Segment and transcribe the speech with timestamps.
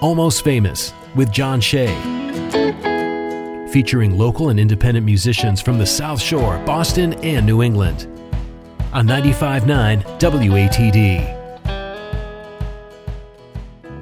[0.00, 1.88] Almost Famous with John Shea.
[3.72, 8.06] Featuring local and independent musicians from the South Shore, Boston, and New England.
[8.92, 11.34] On 95.9 WATD.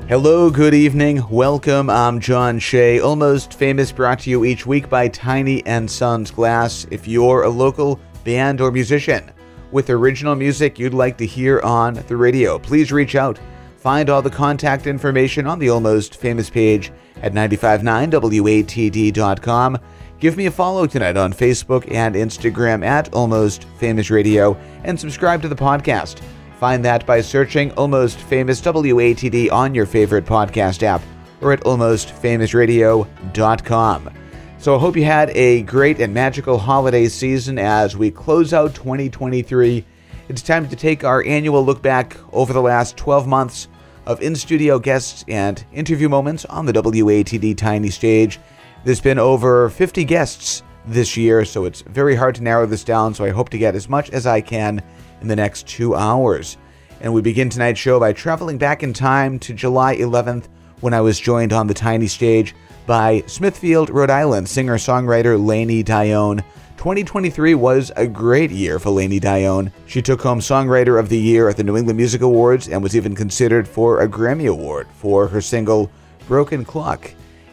[0.06, 1.88] Hello, good evening, welcome.
[1.88, 6.86] I'm John Shea, almost famous, brought to you each week by Tiny and Sons Glass.
[6.90, 9.32] If you're a local band or musician
[9.72, 13.40] with original music you'd like to hear on the radio, please reach out.
[13.86, 16.90] Find all the contact information on the Almost Famous page
[17.22, 19.78] at 959watd.com.
[20.18, 25.40] Give me a follow tonight on Facebook and Instagram at Almost Famous Radio and subscribe
[25.42, 26.18] to the podcast.
[26.58, 31.02] Find that by searching Almost Famous WATD on your favorite podcast app
[31.40, 34.10] or at almostfamousradio.com.
[34.58, 38.74] So I hope you had a great and magical holiday season as we close out
[38.74, 39.84] 2023.
[40.28, 43.68] It's time to take our annual look back over the last 12 months
[44.06, 48.38] of in studio guests and interview moments on the WATD Tiny Stage.
[48.84, 53.14] There's been over 50 guests this year, so it's very hard to narrow this down,
[53.14, 54.82] so I hope to get as much as I can
[55.20, 56.56] in the next two hours.
[57.00, 60.48] And we begin tonight's show by traveling back in time to July 11th
[60.80, 62.54] when I was joined on the tiny stage
[62.86, 66.44] by Smithfield, Rhode Island singer songwriter Lainey Dionne.
[66.76, 69.72] 2023 was a great year for Lainey Dionne.
[69.86, 72.94] She took home Songwriter of the Year at the New England Music Awards and was
[72.94, 75.90] even considered for a Grammy Award for her single
[76.28, 77.12] Broken Clock.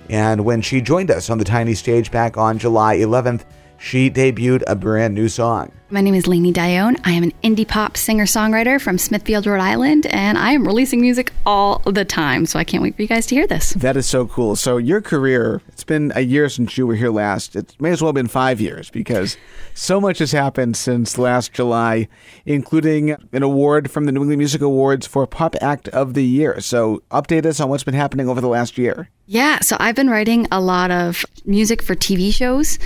[0.10, 3.44] And when she joined us on the tiny stage back on July 11th,
[3.84, 5.70] she debuted a brand new song.
[5.90, 6.98] My name is Lainey Dionne.
[7.04, 11.02] I am an indie pop singer songwriter from Smithfield, Rhode Island, and I am releasing
[11.02, 12.46] music all the time.
[12.46, 13.72] So I can't wait for you guys to hear this.
[13.74, 14.56] That is so cool.
[14.56, 17.58] So, your career, it's been a year since you were here last.
[17.58, 19.38] It may as well have been five years because
[19.74, 22.08] so much has happened since last July,
[22.46, 26.62] including an award from the New England Music Awards for Pop Act of the Year.
[26.62, 29.10] So, update us on what's been happening over the last year.
[29.26, 32.80] Yeah, so I've been writing a lot of music for TV shows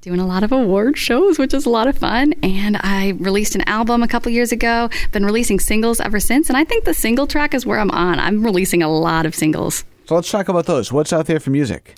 [0.00, 2.34] doing a lot of award shows, which is a lot of fun.
[2.42, 6.48] And I released an album a couple years ago, been releasing singles ever since.
[6.48, 8.18] And I think the single track is where I'm on.
[8.18, 9.84] I'm releasing a lot of singles.
[10.06, 10.92] So let's talk about those.
[10.92, 11.96] What's out there for music?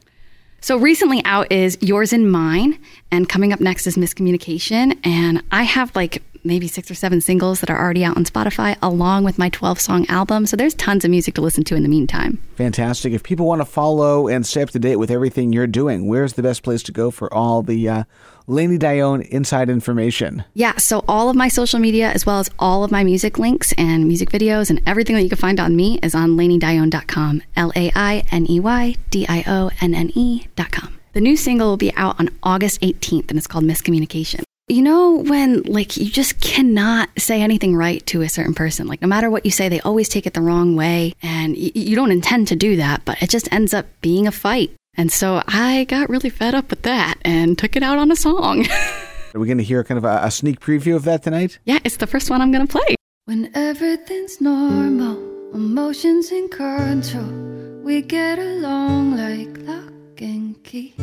[0.60, 2.78] So recently out is Yours and Mine,
[3.10, 4.98] and coming up next is Miscommunication.
[5.04, 8.76] And I have like maybe six or seven singles that are already out on Spotify,
[8.82, 10.46] along with my 12 song album.
[10.46, 12.38] So there's tons of music to listen to in the meantime.
[12.56, 13.12] Fantastic.
[13.12, 16.34] If people want to follow and stay up to date with everything you're doing, where's
[16.34, 18.04] the best place to go for all the uh,
[18.46, 20.44] Lainey Dionne inside information?
[20.54, 23.72] Yeah, so all of my social media, as well as all of my music links
[23.76, 27.42] and music videos and everything that you can find on me, is on laineydionne.com.
[27.56, 30.98] L A I N E Y D I O N N E.com.
[31.12, 34.42] The new single will be out on August 18th, and it's called Miscommunication.
[34.68, 39.00] You know, when like you just cannot say anything right to a certain person, like
[39.00, 41.12] no matter what you say, they always take it the wrong way.
[41.22, 44.32] And y- you don't intend to do that, but it just ends up being a
[44.32, 44.72] fight.
[44.96, 48.16] And so I got really fed up with that and took it out on a
[48.16, 48.66] song.
[49.34, 51.60] Are we going to hear kind of a, a sneak preview of that tonight?
[51.64, 52.96] yeah, it's the first one I'm going to play.
[53.26, 55.16] When everything's normal,
[55.54, 57.30] emotions in control,
[57.84, 60.94] we get along like lock and key.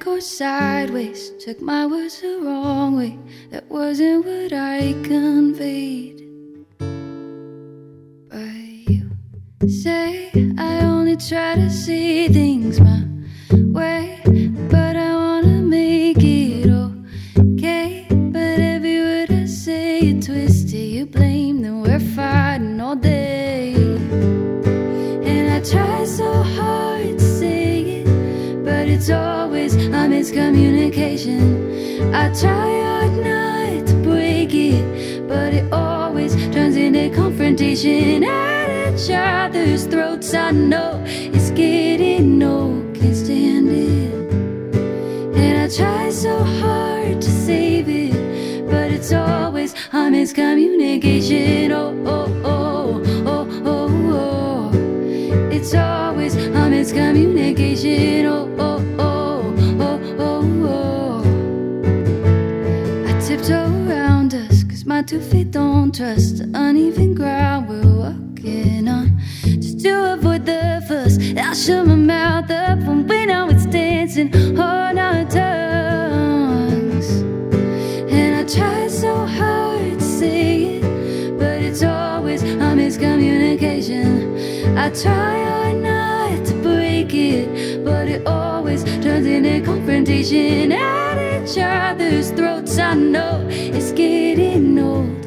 [0.00, 3.18] Goes sideways, took my words the wrong way.
[3.50, 6.24] That wasn't what I conveyed.
[8.30, 8.38] But
[9.60, 13.04] you say I only try to see things my
[13.52, 14.19] way,
[32.12, 39.10] I try hard not to break it, but it always turns into confrontation at each
[39.10, 40.34] other's throats.
[40.34, 44.12] I know it's getting old, can't stand it.
[45.36, 51.70] And I try so hard to save it, but it's always a miscommunication.
[51.70, 55.50] Oh, oh, oh, oh, oh, oh.
[55.50, 57.79] It's always a miscommunication.
[66.00, 69.20] Trust the uneven ground we're walking on.
[69.42, 74.34] Just to avoid the fuss, I'll shut my mouth up when we know it's dancing
[74.58, 77.06] on our tongues.
[78.10, 82.46] And I try so hard to say it, but it's always a
[82.80, 84.78] miscommunication.
[84.78, 91.58] I try hard not to break it, but it always turns into confrontation at each
[91.58, 92.78] other's throats.
[92.78, 95.19] I know it's getting old,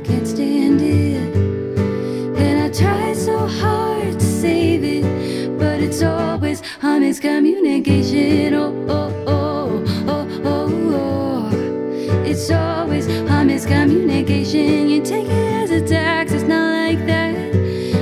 [13.63, 14.89] miscommunication.
[14.89, 17.33] You take it as a tax, it's not like that.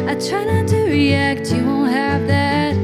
[0.08, 2.76] I try not to react, you won't have that.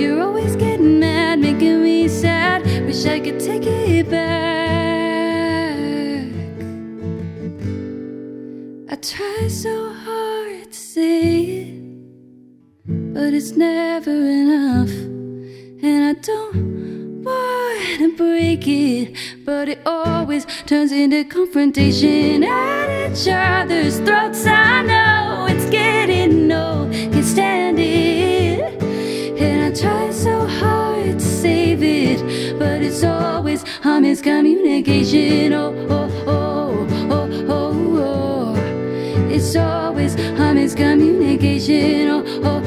[0.00, 2.64] You're always getting mad, making me sad.
[2.86, 4.22] Wish I could take it back.
[8.90, 11.74] I try so hard to say it,
[12.86, 14.90] but it's never enough.
[15.84, 23.26] And I don't want to break it but it always turns into confrontation at each
[23.28, 24.46] other's throats.
[24.46, 28.82] I know it's getting old, can't stand it.
[29.40, 35.52] And I try so hard to save it, but it's always a miscommunication.
[35.52, 38.54] Oh, oh, oh, oh, oh, oh.
[39.30, 42.08] It's always a miscommunication.
[42.10, 42.61] Oh, oh, oh,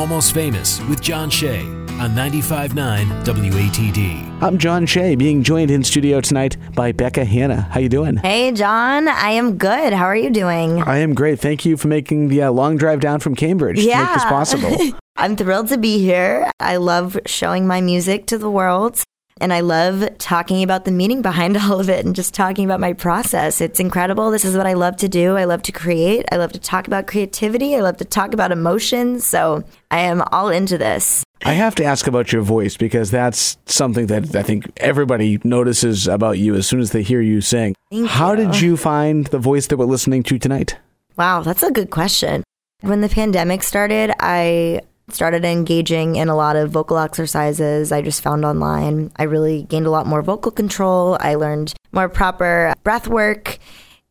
[0.00, 4.42] Almost Famous with John Shea on 95.9 WATD.
[4.42, 7.68] I'm John Shea, being joined in studio tonight by Becca Hannah.
[7.70, 8.16] How you doing?
[8.16, 9.08] Hey, John.
[9.08, 9.92] I am good.
[9.92, 10.80] How are you doing?
[10.80, 11.38] I am great.
[11.38, 14.74] Thank you for making the uh, long drive down from Cambridge to make this possible.
[15.16, 16.50] I'm thrilled to be here.
[16.58, 19.02] I love showing my music to the world.
[19.40, 22.80] And I love talking about the meaning behind all of it and just talking about
[22.80, 23.60] my process.
[23.60, 24.30] It's incredible.
[24.30, 25.36] This is what I love to do.
[25.36, 26.26] I love to create.
[26.30, 27.74] I love to talk about creativity.
[27.74, 29.26] I love to talk about emotions.
[29.26, 31.24] So I am all into this.
[31.42, 36.06] I have to ask about your voice because that's something that I think everybody notices
[36.06, 37.74] about you as soon as they hear you sing.
[37.90, 38.36] Thank How you.
[38.44, 40.76] did you find the voice that we're listening to tonight?
[41.16, 42.44] Wow, that's a good question.
[42.82, 48.22] When the pandemic started, I started engaging in a lot of vocal exercises I just
[48.22, 49.10] found online.
[49.16, 51.16] I really gained a lot more vocal control.
[51.20, 53.58] I learned more proper breath work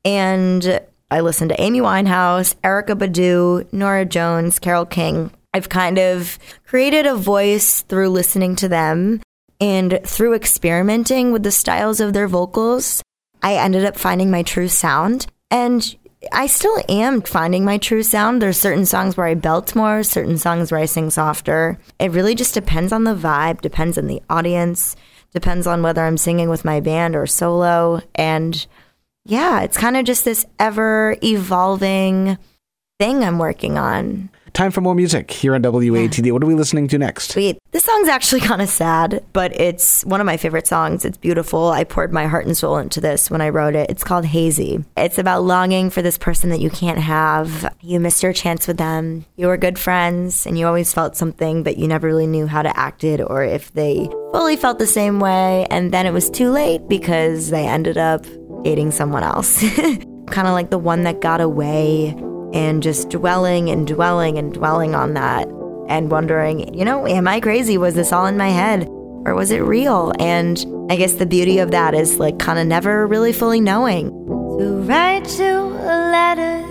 [0.06, 0.82] and
[1.12, 5.32] I listened to Amy Winehouse, Erykah Badu, Norah Jones, Carole King.
[5.54, 9.22] I've kind of created a voice through listening to them
[9.60, 13.02] and through experimenting with the styles of their vocals.
[13.42, 15.26] I ended up finding my true sound.
[15.52, 15.96] And
[16.32, 18.42] I still am finding my true sound.
[18.42, 21.80] There's certain songs where I belt more, certain songs where I sing softer.
[21.98, 24.98] It really just depends on the vibe, depends on the audience,
[25.34, 28.02] depends on whether I'm singing with my band or solo.
[28.16, 28.66] And
[29.24, 32.38] yeah, it's kind of just this ever evolving
[33.00, 34.30] thing I'm working on.
[34.60, 36.34] Time for more music here on WATD.
[36.34, 37.32] What are we listening to next?
[37.32, 37.58] Sweet.
[37.72, 41.06] This song's actually kind of sad, but it's one of my favorite songs.
[41.06, 41.70] It's beautiful.
[41.70, 43.90] I poured my heart and soul into this when I wrote it.
[43.90, 44.84] It's called Hazy.
[44.98, 47.74] It's about longing for this person that you can't have.
[47.80, 49.24] You missed your chance with them.
[49.38, 52.62] You were good friends and you always felt something, but you never really knew how
[52.62, 55.68] to act it or if they fully felt the same way.
[55.70, 58.26] And then it was too late because they ended up
[58.64, 59.62] dating someone else.
[60.32, 62.14] kind of like the one that got away
[62.54, 65.48] and just dwelling and dwelling and dwelling on that
[65.88, 67.78] and wondering, you know, am I crazy?
[67.78, 68.88] Was this all in my head
[69.26, 70.14] or was it real?
[70.20, 74.10] And I guess the beauty of that is like kind of never really fully knowing.
[74.60, 76.66] To write you a letter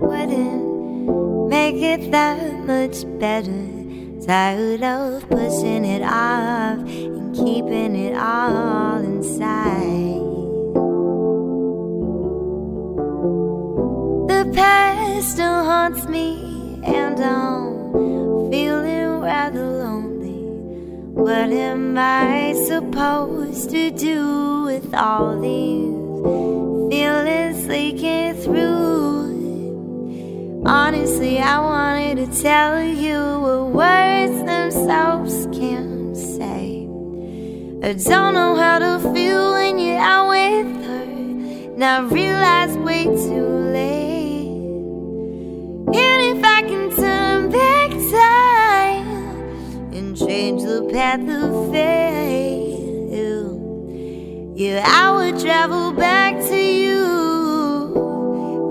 [0.00, 3.72] wouldn't make it that much better.
[4.26, 10.35] Tired of pushing it off and keeping it all inside.
[14.28, 20.42] The past still haunts me, and I'm feeling rather lonely.
[21.14, 28.96] What am I supposed to do with all these feelings leaking through?
[30.66, 36.88] Honestly, I wanted to tell you what words themselves can't say.
[37.80, 41.06] I don't know how to feel when you're out with her.
[41.76, 44.05] Now I realize way too late.
[45.98, 49.06] And if I can turn back time
[49.94, 52.56] and change the path of fate,
[54.58, 57.04] yeah, I would travel back to you.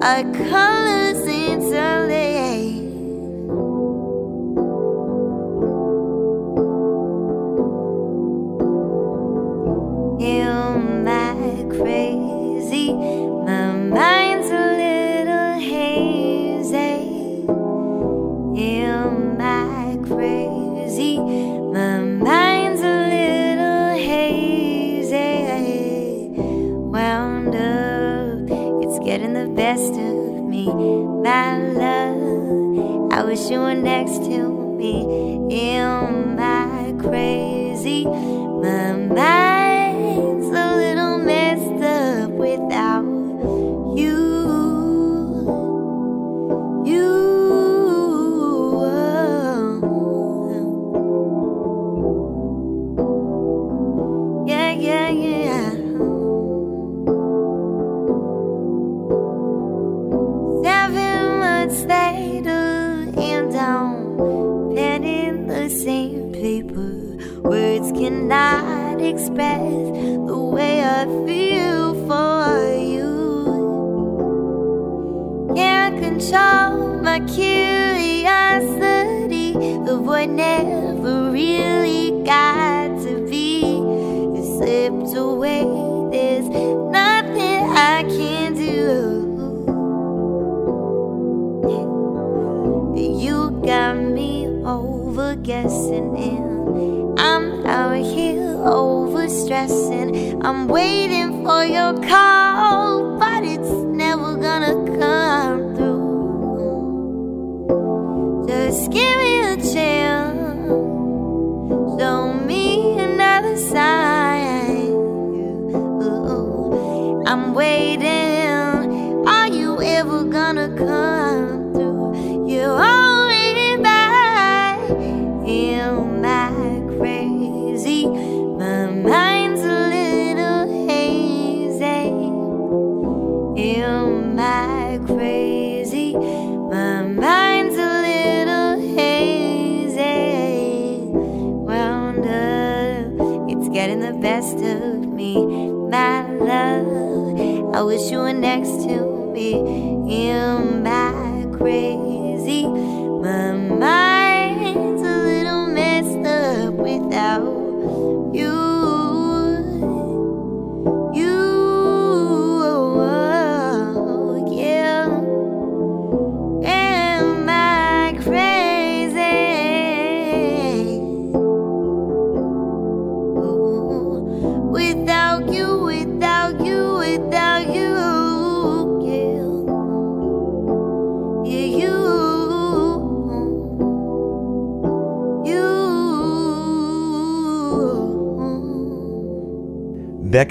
[0.02, 2.35] Our colors interlace.
[30.68, 35.02] My love, I wish you were next to me.
[35.50, 38.06] in my crazy?
[38.06, 40.45] My mind's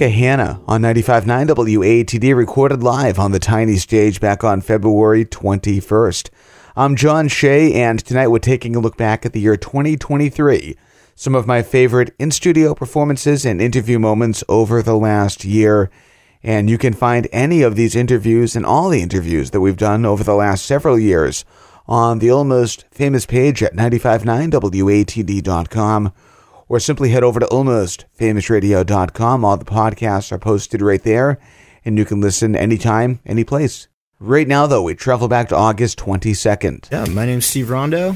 [0.00, 0.06] you.
[0.06, 6.30] Becca Hannah on 95.9 WATD recorded live on the tiny stage back on February 21st.
[6.74, 10.76] I'm John Shea, and tonight we're taking a look back at the year 2023.
[11.14, 15.92] Some of my favorite in studio performances and interview moments over the last year.
[16.42, 20.04] And you can find any of these interviews and all the interviews that we've done
[20.04, 21.44] over the last several years
[21.86, 26.12] on the almost famous page at 959watd.com
[26.68, 29.44] or simply head over to almostfamousradio.com.
[29.44, 31.38] All the podcasts are posted right there,
[31.85, 33.88] and you can listen anytime, any place.
[34.21, 36.90] Right now, though, we travel back to August 22nd.
[36.90, 38.14] Yeah, my name's Steve Rondo.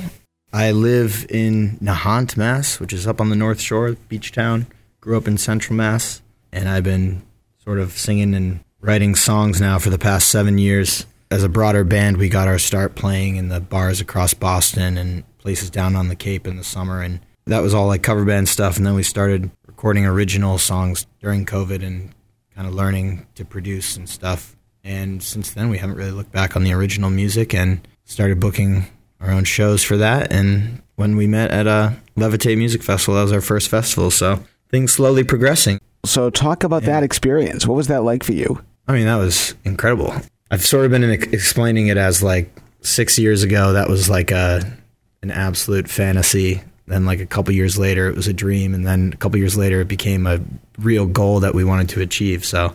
[0.52, 4.67] I live in Nahant, Mass, which is up on the North Shore, beach town.
[5.00, 7.23] Grew up in Central Mass, and I've been
[7.62, 11.05] sort of singing and writing songs now for the past seven years.
[11.31, 15.25] As a broader band, we got our start playing in the bars across Boston and
[15.37, 18.49] places down on the Cape in the summer, and that was all like cover band
[18.49, 18.76] stuff.
[18.76, 22.14] And then we started recording original songs during COVID and
[22.55, 24.57] kind of learning to produce and stuff.
[24.85, 28.87] And since then, we haven't really looked back on the original music and started booking
[29.21, 30.33] our own shows for that.
[30.33, 34.11] And when we met at a Levitate Music Festival, that was our first festival.
[34.11, 35.81] So things slowly progressing.
[36.05, 37.67] So talk about that experience.
[37.67, 38.62] What was that like for you?
[38.87, 40.14] I mean, that was incredible.
[40.50, 42.50] I've sort of been ex- explaining it as like
[42.81, 44.78] six years ago, that was like a
[45.23, 46.62] an absolute fantasy.
[46.88, 49.57] Then, like a couple years later, it was a dream, and then a couple years
[49.57, 50.40] later, it became a
[50.78, 52.45] real goal that we wanted to achieve.
[52.45, 52.75] So,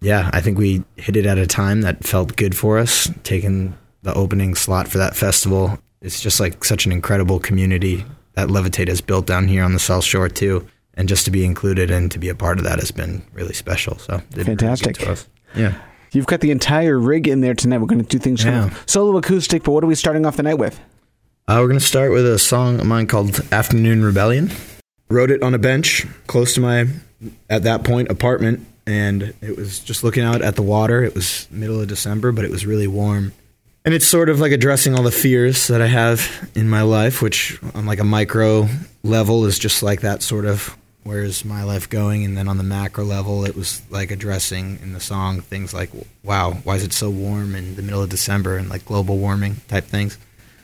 [0.00, 3.10] yeah, I think we hit it at a time that felt good for us.
[3.24, 8.48] Taking the opening slot for that festival, it's just like such an incredible community that
[8.48, 10.66] Levitate has built down here on the South Shore too.
[10.94, 13.54] And just to be included and to be a part of that has been really
[13.54, 13.98] special.
[13.98, 15.00] So, really Fantastic.
[15.54, 15.74] Yeah.
[16.12, 17.78] You've got the entire rig in there tonight.
[17.78, 20.36] We're going to do things kind of solo acoustic, but what are we starting off
[20.36, 20.80] the night with?
[21.48, 24.50] Uh, we're going to start with a song of mine called Afternoon Rebellion.
[25.08, 26.84] Wrote it on a bench close to my,
[27.48, 28.66] at that point, apartment.
[28.86, 31.02] And it was just looking out at the water.
[31.02, 33.32] It was middle of December, but it was really warm.
[33.86, 37.22] And it's sort of like addressing all the fears that I have in my life,
[37.22, 38.68] which on like a micro
[39.02, 42.26] level is just like that sort of where's my life going?
[42.26, 45.88] And then on the macro level, it was like addressing in the song things like,
[46.22, 49.56] wow, why is it so warm in the middle of December and like global warming
[49.68, 50.18] type things.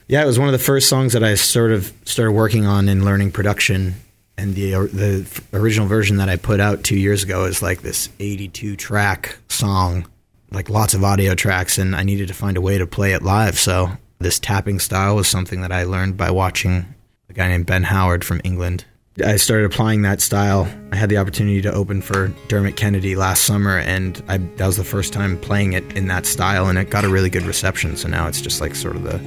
[0.07, 2.89] Yeah, it was one of the first songs that I sort of started working on
[2.89, 3.95] in learning production.
[4.37, 8.09] And the the original version that I put out two years ago is like this
[8.19, 10.07] 82 track song,
[10.51, 13.23] like lots of audio tracks, and I needed to find a way to play it
[13.23, 13.59] live.
[13.59, 16.95] So this tapping style was something that I learned by watching
[17.31, 18.85] a guy named Ben Howard from England
[19.25, 20.69] I started applying that style.
[20.91, 24.77] I had the opportunity to open for Dermot Kennedy last summer, and I, that was
[24.77, 27.97] the first time playing it in that style, and it got a really good reception.
[27.97, 29.19] So now it's just like sort of the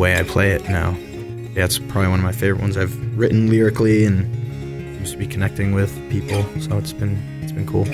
[0.00, 0.96] way I play it now.
[1.54, 4.24] Yeah, it's probably one of my favorite ones I've written lyrically, and
[4.96, 6.42] seems to be connecting with people.
[6.58, 7.86] So it's been it's been cool.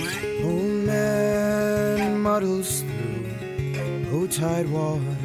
[0.44, 5.16] Old man muddles through low tide water.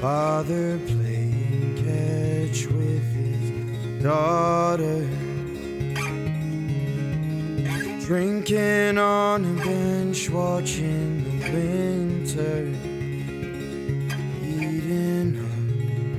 [0.00, 5.06] Father playing catch with his daughter.
[8.06, 12.97] Drinking on a bench, watching the winter.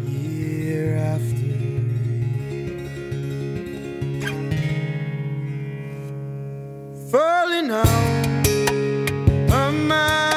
[0.05, 1.49] Year after.
[7.09, 8.47] falling out
[9.51, 10.28] of my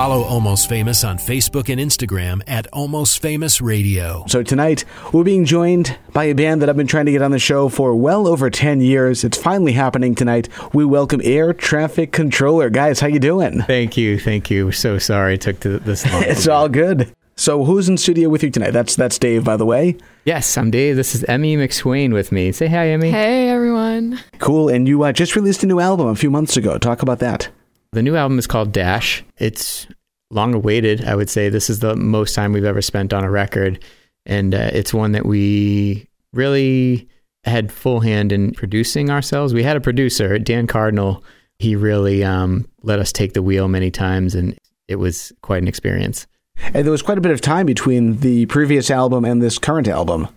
[0.00, 4.24] Follow Almost Famous on Facebook and Instagram at Almost Famous Radio.
[4.28, 7.32] So tonight we're being joined by a band that I've been trying to get on
[7.32, 9.24] the show for well over 10 years.
[9.24, 10.48] It's finally happening tonight.
[10.72, 12.70] We welcome Air Traffic Controller.
[12.70, 13.60] Guys, how you doing?
[13.60, 14.72] Thank you, thank you.
[14.72, 16.22] So sorry it took to this long.
[16.26, 17.12] It's all good.
[17.36, 18.70] So who's in studio with you tonight?
[18.70, 19.98] That's that's Dave, by the way.
[20.24, 20.96] Yes, I'm Dave.
[20.96, 22.52] This is Emmy McSwain with me.
[22.52, 23.10] Say hi, Emmy.
[23.10, 24.18] Hey everyone.
[24.38, 24.70] Cool.
[24.70, 26.78] And you uh, just released a new album a few months ago.
[26.78, 27.50] Talk about that.
[27.92, 29.24] The new album is called Dash.
[29.38, 29.88] It's
[30.30, 31.04] long awaited.
[31.04, 33.82] I would say this is the most time we've ever spent on a record,
[34.24, 37.08] and uh, it's one that we really
[37.42, 39.52] had full hand in producing ourselves.
[39.52, 41.24] We had a producer, Dan Cardinal.
[41.58, 45.68] He really um, let us take the wheel many times, and it was quite an
[45.68, 46.28] experience.
[46.72, 49.88] And there was quite a bit of time between the previous album and this current
[49.88, 50.28] album.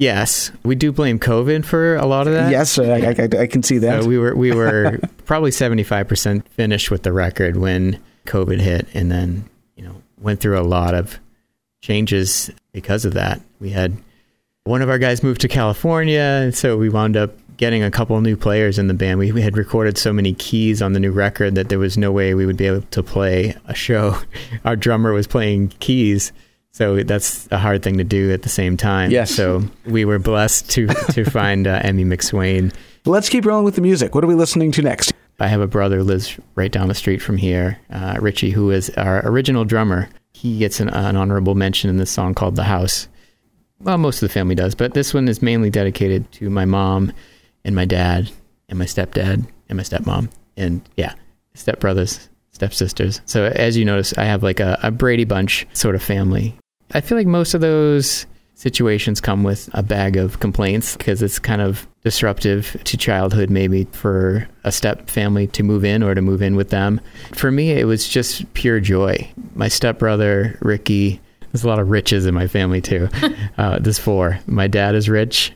[0.00, 2.50] Yes, we do blame COVID for a lot of that.
[2.50, 4.02] Yes, I, I, I can see that.
[4.02, 8.60] So we were we were probably seventy five percent finished with the record when COVID
[8.60, 9.44] hit, and then
[9.76, 11.20] you know went through a lot of
[11.82, 13.42] changes because of that.
[13.60, 13.94] We had
[14.64, 18.18] one of our guys moved to California, and so we wound up getting a couple
[18.22, 19.18] new players in the band.
[19.18, 22.10] We, we had recorded so many keys on the new record that there was no
[22.10, 24.18] way we would be able to play a show.
[24.64, 26.32] Our drummer was playing keys,
[26.72, 29.10] so that's a hard thing to do at the same time.
[29.10, 29.30] Yes.
[29.34, 32.72] So we were blessed to to find uh, Emmy McSwain.
[33.04, 34.14] Let's keep rolling with the music.
[34.14, 35.12] What are we listening to next?
[35.38, 38.70] I have a brother who lives right down the street from here, uh, Richie, who
[38.70, 40.08] is our original drummer.
[40.32, 43.08] He gets an, an honorable mention in this song called "The House."
[43.80, 47.12] Well, most of the family does, but this one is mainly dedicated to my mom
[47.64, 48.30] and my dad
[48.68, 51.14] and my stepdad and my stepmom and yeah,
[51.54, 53.20] stepbrothers, stepsisters.
[53.24, 56.54] So as you notice, I have like a, a Brady Bunch sort of family.
[56.92, 61.38] I feel like most of those situations come with a bag of complaints because it's
[61.38, 66.20] kind of disruptive to childhood maybe for a step family to move in or to
[66.20, 67.00] move in with them.
[67.32, 69.30] For me, it was just pure joy.
[69.54, 71.20] My stepbrother, Ricky,
[71.52, 73.08] there's a lot of riches in my family too.
[73.58, 74.38] uh, there's four.
[74.46, 75.52] My dad is rich.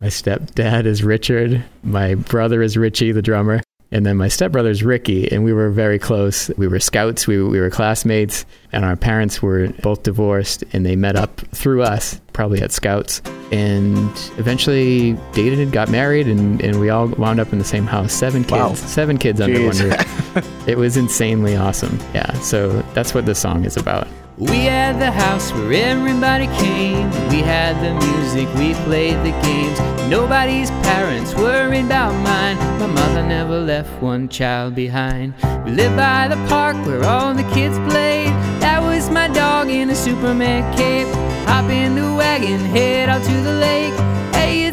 [0.00, 1.64] My stepdad is Richard.
[1.82, 3.62] My brother is Richie, the drummer.
[3.92, 6.50] And then my stepbrother's Ricky, and we were very close.
[6.58, 10.96] We were scouts, we, we were classmates, and our parents were both divorced, and they
[10.96, 13.22] met up through us, probably at scouts,
[13.52, 17.86] and eventually dated and got married, and, and we all wound up in the same
[17.86, 18.12] house.
[18.12, 18.74] Seven kids, Wow.
[18.74, 20.68] seven kids under one roof.
[20.68, 21.96] it was insanely awesome.
[22.12, 24.08] Yeah, so that's what this song is about.
[24.38, 27.08] We had the house where everybody came.
[27.30, 29.80] We had the music, we played the games.
[30.10, 32.58] Nobody's parents worried about mine.
[32.78, 35.32] My mother never left one child behind.
[35.64, 38.28] We lived by the park where all the kids played.
[38.60, 41.08] That was my dog in a Superman cape.
[41.48, 43.94] Hop in the wagon, head out to the lake.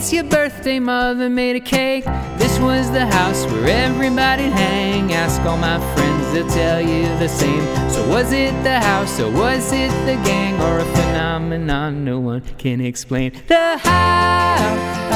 [0.04, 2.04] It's your birthday, mother made a cake.
[2.38, 5.14] This was the house where everybody'd hang.
[5.14, 7.64] Ask all my friends, they'll tell you the same.
[7.90, 12.42] So, was it the house, or was it the gang, or a phenomenon no one
[12.58, 13.32] can explain?
[13.48, 15.14] The house,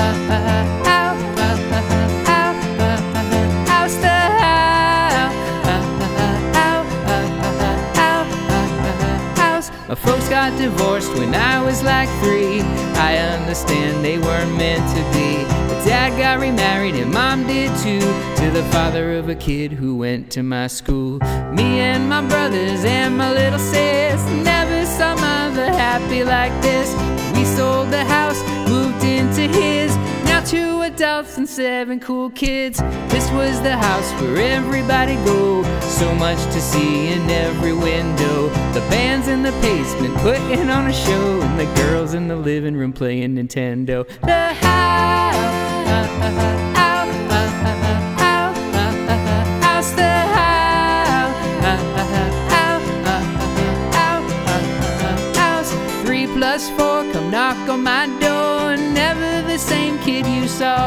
[9.87, 12.59] My folks got divorced when I was like three.
[12.99, 15.45] I understand they weren't meant to be.
[15.69, 18.01] But dad got remarried and mom did too.
[18.01, 21.19] To the father of a kid who went to my school.
[21.53, 26.91] Me and my brothers and my little sis never saw mother happy like this.
[27.33, 29.46] We sold the house, moved into
[30.97, 32.79] adults and seven cool kids.
[33.09, 35.61] This was the house where everybody go.
[35.81, 38.49] So much to see in every window.
[38.73, 42.75] The bands in the basement putting on a show, and the girls in the living
[42.75, 44.07] room playing Nintendo.
[44.21, 44.87] The house,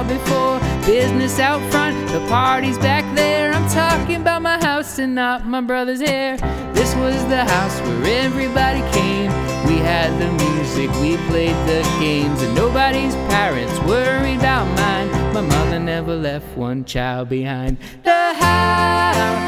[0.08, 0.58] before.
[0.86, 3.52] Business out front, the party's back there.
[3.52, 6.36] I'm talking about my house and not my brother's hair.
[6.72, 9.30] This was the house where everybody came.
[9.66, 15.10] We had the music, we played the games, and nobody's parents worried about mine.
[15.34, 17.76] My mother never left one child behind.
[18.02, 19.40] The house,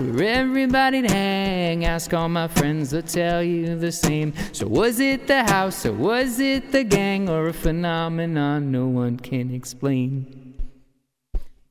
[0.00, 1.84] where everybody'd hang.
[1.84, 4.32] Ask all my friends, they'll tell you the same.
[4.52, 9.18] So was it the house, or was it the gang, or a phenomenon no one
[9.18, 10.54] can explain?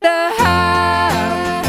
[0.01, 1.65] The house,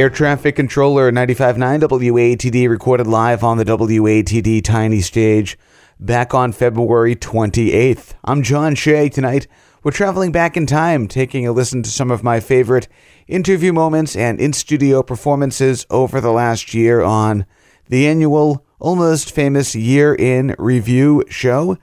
[0.00, 5.58] Air traffic controller 95.9 WATD recorded live on the WATD Tiny Stage
[5.98, 8.14] back on February 28th.
[8.24, 9.10] I'm John Shea.
[9.10, 9.46] Tonight,
[9.82, 12.88] we're traveling back in time, taking a listen to some of my favorite
[13.28, 17.44] interview moments and in studio performances over the last year on
[17.90, 21.76] the annual Almost Famous Year in Review show.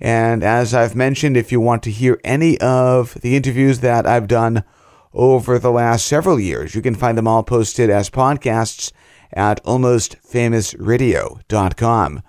[0.00, 4.26] And as I've mentioned, if you want to hear any of the interviews that I've
[4.26, 4.64] done
[5.12, 8.92] over the last several years, you can find them all posted as podcasts
[9.32, 12.22] at almostfamousradio.com.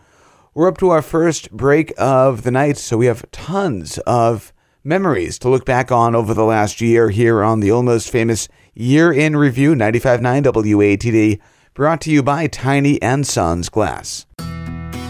[0.54, 4.52] We're up to our first break of the night, so we have tons of
[4.84, 9.12] memories to look back on over the last year here on the almost famous Year
[9.12, 11.40] in Review 95.9 WATD,
[11.74, 14.26] brought to you by Tiny and Sons Glass.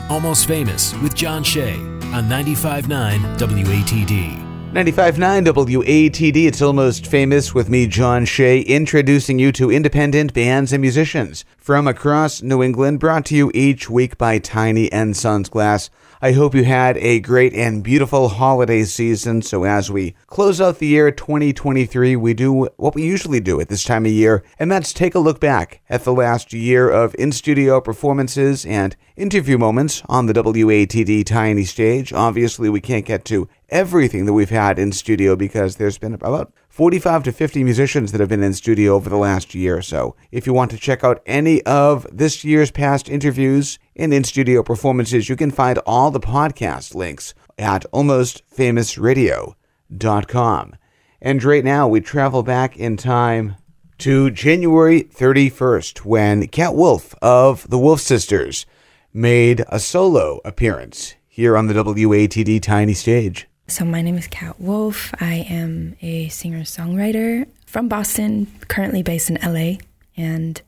[0.09, 4.50] Almost Famous with John Shea on 95.9 WATD.
[4.71, 10.79] 95.9 WATD, it's almost famous with me, John Shea, introducing you to independent bands and
[10.79, 15.89] musicians from across New England, brought to you each week by Tiny and Sons Glass.
[16.23, 19.41] I hope you had a great and beautiful holiday season.
[19.41, 23.69] So, as we close out the year 2023, we do what we usually do at
[23.69, 27.15] this time of year, and that's take a look back at the last year of
[27.17, 32.13] in studio performances and interview moments on the WATD Tiny Stage.
[32.13, 36.53] Obviously, we can't get to everything that we've had in studio because there's been about
[36.69, 40.15] 45 to 50 musicians that have been in studio over the last year or so.
[40.31, 44.61] If you want to check out any of this year's past interviews and in studio
[44.61, 50.75] performances, you can find all the podcast links at almostfamousradio.com.
[51.23, 53.55] And right now, we travel back in time
[53.99, 58.65] to January 31st when Kat Wolff of the Wolff Sisters
[59.13, 63.47] made a solo appearance here on the WATD Tiny Stage.
[63.71, 65.13] So, my name is Kat Wolff.
[65.21, 69.77] I am a singer songwriter from Boston, currently based in LA.
[70.17, 70.61] And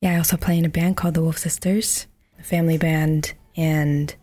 [0.00, 2.06] yeah, I also play in a band called the Wolff Sisters,
[2.40, 3.34] a family band.
[3.54, 4.14] And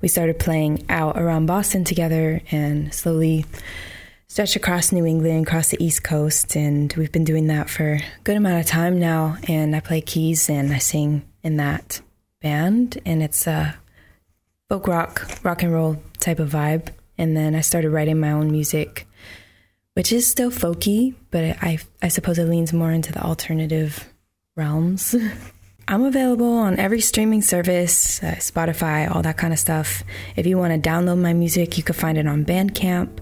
[0.00, 3.44] we started playing out around Boston together and slowly
[4.26, 6.56] stretched across New England, across the East Coast.
[6.56, 9.36] And we've been doing that for a good amount of time now.
[9.48, 12.00] And I play keys and I sing in that
[12.40, 12.96] band.
[13.04, 13.76] And it's a
[14.70, 16.88] folk rock, rock and roll type of vibe.
[17.18, 19.06] And then I started writing my own music,
[19.94, 24.12] which is still folky, but I, I suppose it leans more into the alternative
[24.56, 25.14] realms.
[25.88, 30.02] I'm available on every streaming service, uh, Spotify, all that kind of stuff.
[30.34, 33.20] If you want to download my music, you can find it on Bandcamp.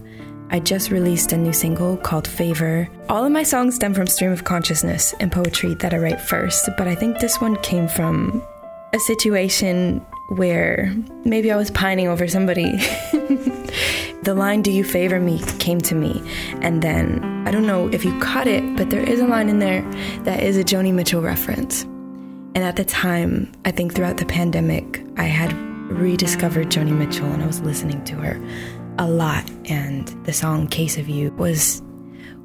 [0.50, 2.88] I just released a new single called Favor.
[3.10, 6.70] All of my songs stem from stream of consciousness and poetry that I write first,
[6.78, 8.42] but I think this one came from
[8.94, 12.64] a situation where maybe I was pining over somebody.
[14.22, 16.22] the line, Do you favor me, came to me.
[16.60, 19.58] And then, I don't know if you caught it, but there is a line in
[19.58, 19.82] there
[20.22, 21.82] that is a Joni Mitchell reference.
[22.54, 25.52] And at the time, I think throughout the pandemic, I had
[25.90, 28.40] rediscovered Joni Mitchell and I was listening to her
[28.98, 29.48] a lot.
[29.66, 31.82] And the song Case of You was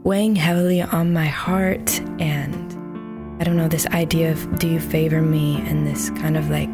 [0.03, 1.99] weighing heavily on my heart.
[2.19, 2.73] And
[3.39, 6.69] I don't know, this idea of do you favor me and this kind of like,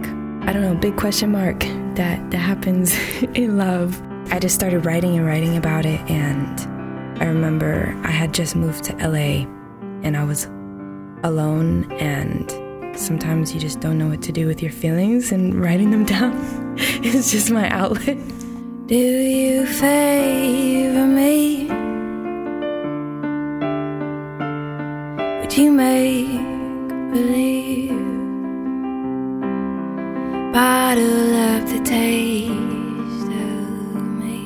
[0.48, 1.60] I don't know, big question mark
[1.96, 2.96] that, that happens
[3.34, 4.02] in love.
[4.32, 6.00] I just started writing and writing about it.
[6.10, 6.60] And
[7.22, 9.48] I remember I had just moved to LA
[10.04, 10.46] and I was
[11.24, 11.92] alone.
[11.94, 12.52] And
[12.98, 16.34] sometimes you just don't know what to do with your feelings, and writing them down
[17.04, 18.18] is just my outlet.
[18.88, 21.66] Do you favor me?
[25.42, 28.05] Would you make believe?
[30.56, 34.40] Bottle up the taste of me.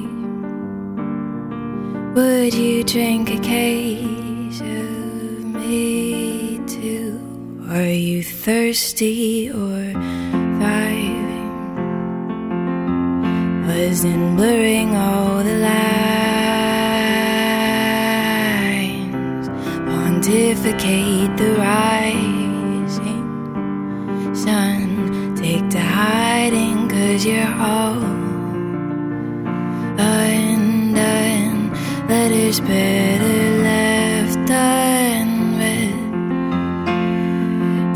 [2.16, 7.22] Would you drink a case of me too?
[7.70, 9.92] Are you thirsty or
[10.58, 11.52] thriving?
[13.68, 15.80] Wasn't blurring all the lines.
[19.88, 22.90] Pontificate the rising
[24.34, 24.89] sun.
[25.50, 27.98] Take to hiding cause you're all
[29.98, 31.72] undone.
[32.08, 35.96] Letters better left unread.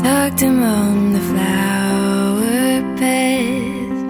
[0.02, 4.02] Tucked among the flower beds.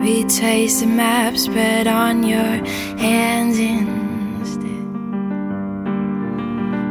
[0.00, 2.54] Retrace the map spread on your
[2.96, 4.86] hands instead.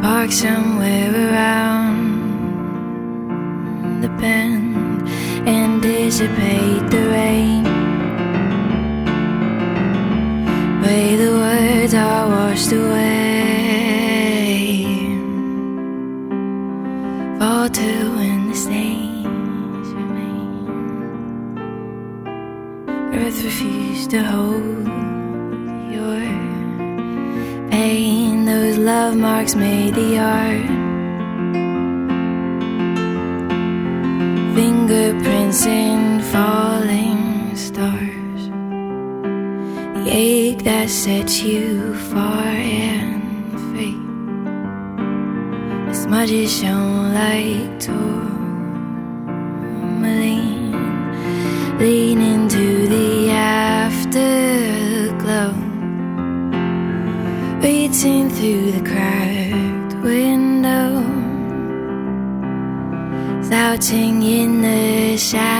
[0.03, 2.01] Park somewhere around
[4.03, 4.70] the bend
[5.45, 7.63] and dissipate the rain.
[10.81, 13.15] Way the words are washed away,
[17.39, 17.91] fall to
[18.27, 20.67] and the stains remain.
[23.13, 24.87] Earth refused to hold
[25.95, 26.21] your
[27.71, 28.45] pain.
[28.45, 30.70] Those love marks made the art.
[35.51, 38.47] In falling stars.
[39.95, 43.97] The ache that sets you far and free.
[45.87, 48.47] The smudges shone like tourmaline,
[51.77, 54.23] leaning to the afterglow,
[57.61, 59.20] reaching through the cracked
[63.51, 65.53] slouching in the shadows.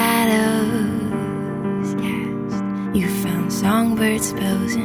[1.95, 4.75] Cast, you found songbirds spells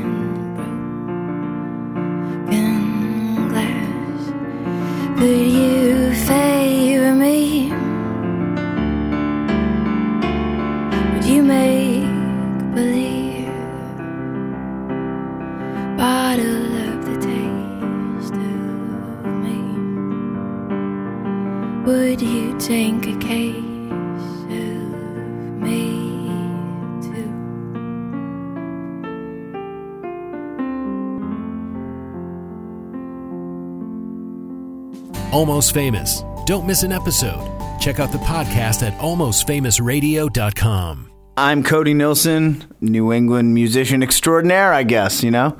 [35.47, 36.25] Almost Famous.
[36.45, 37.53] Don't miss an episode.
[37.79, 41.13] Check out the podcast at almostfamousradio.com.
[41.37, 45.57] I'm Cody Nilsen, New England musician extraordinaire, I guess, you know?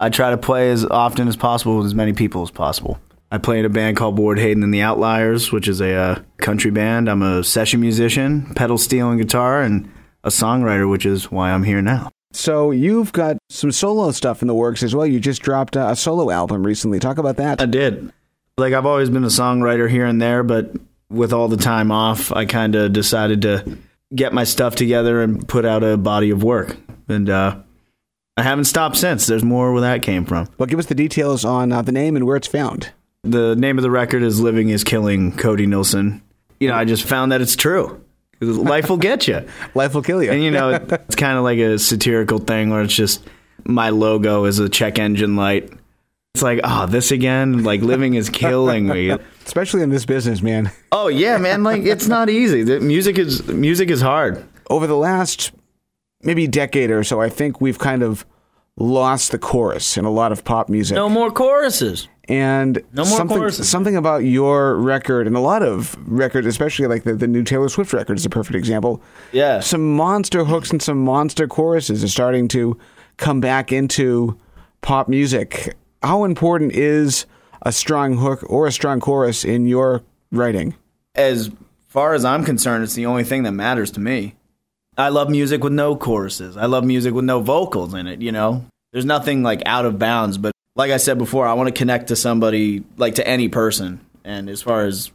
[0.00, 2.98] I try to play as often as possible with as many people as possible.
[3.30, 6.22] I play in a band called Ward Hayden and the Outliers, which is a uh,
[6.38, 7.10] country band.
[7.10, 9.92] I'm a session musician, pedal steel and guitar, and
[10.24, 12.08] a songwriter, which is why I'm here now.
[12.32, 15.06] So you've got some solo stuff in the works as well.
[15.06, 16.98] You just dropped a, a solo album recently.
[16.98, 17.60] Talk about that.
[17.60, 18.10] I did.
[18.58, 20.72] Like, I've always been a songwriter here and there, but
[21.10, 23.78] with all the time off, I kind of decided to
[24.14, 26.76] get my stuff together and put out a body of work.
[27.08, 27.56] And uh,
[28.36, 29.26] I haven't stopped since.
[29.26, 30.48] There's more where that came from.
[30.58, 32.92] Well, give us the details on uh, the name and where it's found.
[33.22, 36.22] The name of the record is Living is Killing Cody Nilsen.
[36.60, 38.04] You know, I just found that it's true.
[38.40, 39.46] Life will get you.
[39.74, 40.30] Life will kill you.
[40.30, 43.22] And, you know, it's kind of like a satirical thing where it's just
[43.64, 45.72] my logo is a check engine light.
[46.34, 47.64] It's like, oh, this again?
[47.64, 49.10] Like, living is killing me.
[49.44, 50.70] Especially in this business, man.
[50.92, 51.64] Oh, yeah, man.
[51.64, 52.62] Like, it's not easy.
[52.62, 54.44] The music is music is hard.
[54.70, 55.52] Over the last
[56.22, 58.24] maybe decade or so, I think we've kind of
[58.76, 60.94] lost the chorus in a lot of pop music.
[60.94, 62.08] No more choruses.
[62.28, 63.68] And No more something, choruses.
[63.68, 67.70] something about your record and a lot of records, especially like the, the new Taylor
[67.70, 69.02] Swift record is a perfect example.
[69.32, 69.60] Yeah.
[69.60, 72.78] Some monster hooks and some monster choruses are starting to
[73.16, 74.38] come back into
[74.82, 75.74] pop music.
[76.02, 77.26] How important is
[77.62, 80.74] a strong hook or a strong chorus in your writing?
[81.14, 81.50] As
[81.88, 84.34] far as I'm concerned, it's the only thing that matters to me.
[84.96, 86.56] I love music with no choruses.
[86.56, 88.64] I love music with no vocals in it, you know?
[88.92, 92.08] There's nothing like out of bounds, but like I said before, I want to connect
[92.08, 94.00] to somebody, like to any person.
[94.24, 95.10] And as far as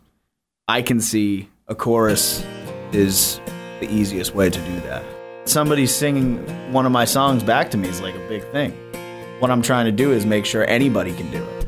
[0.67, 2.45] I can see, a chorus
[2.91, 3.39] is
[3.79, 5.03] the easiest way to do that.
[5.45, 6.37] Somebody singing
[6.73, 8.77] one of my songs back to me is like a big thing.
[9.39, 11.62] What I'm trying to do is make sure anybody can do it.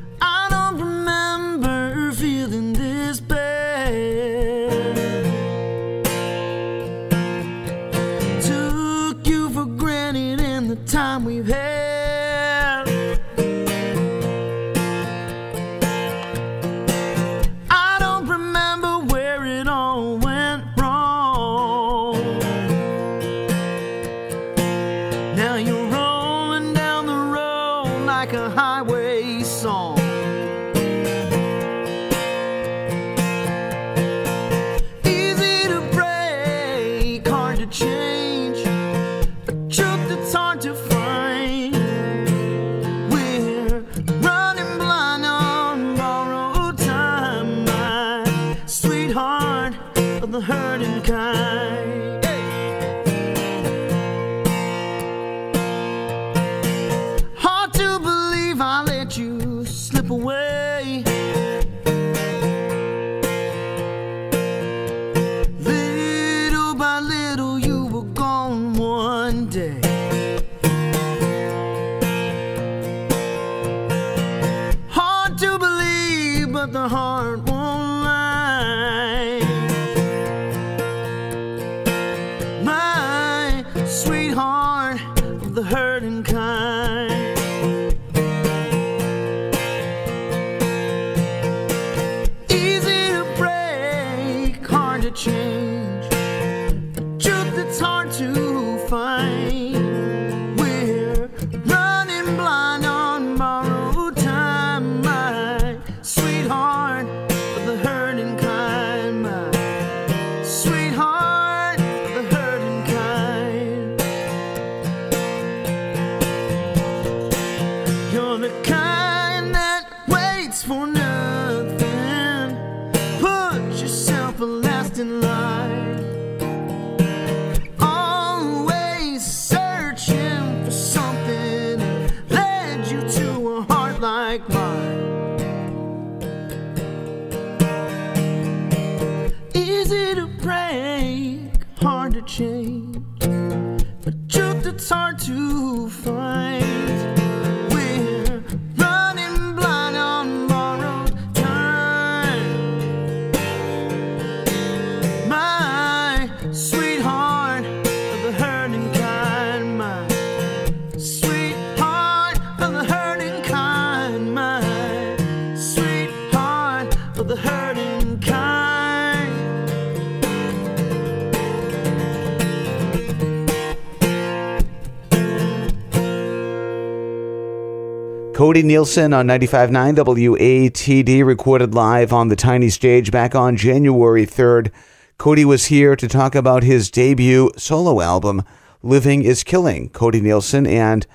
[178.46, 184.72] Cody Nilsen on 95.9 WATD recorded live on the tiny stage back on January 3rd.
[185.18, 188.44] Cody was here to talk about his debut solo album,
[188.84, 191.08] Living is Killing, Cody Nilsen, and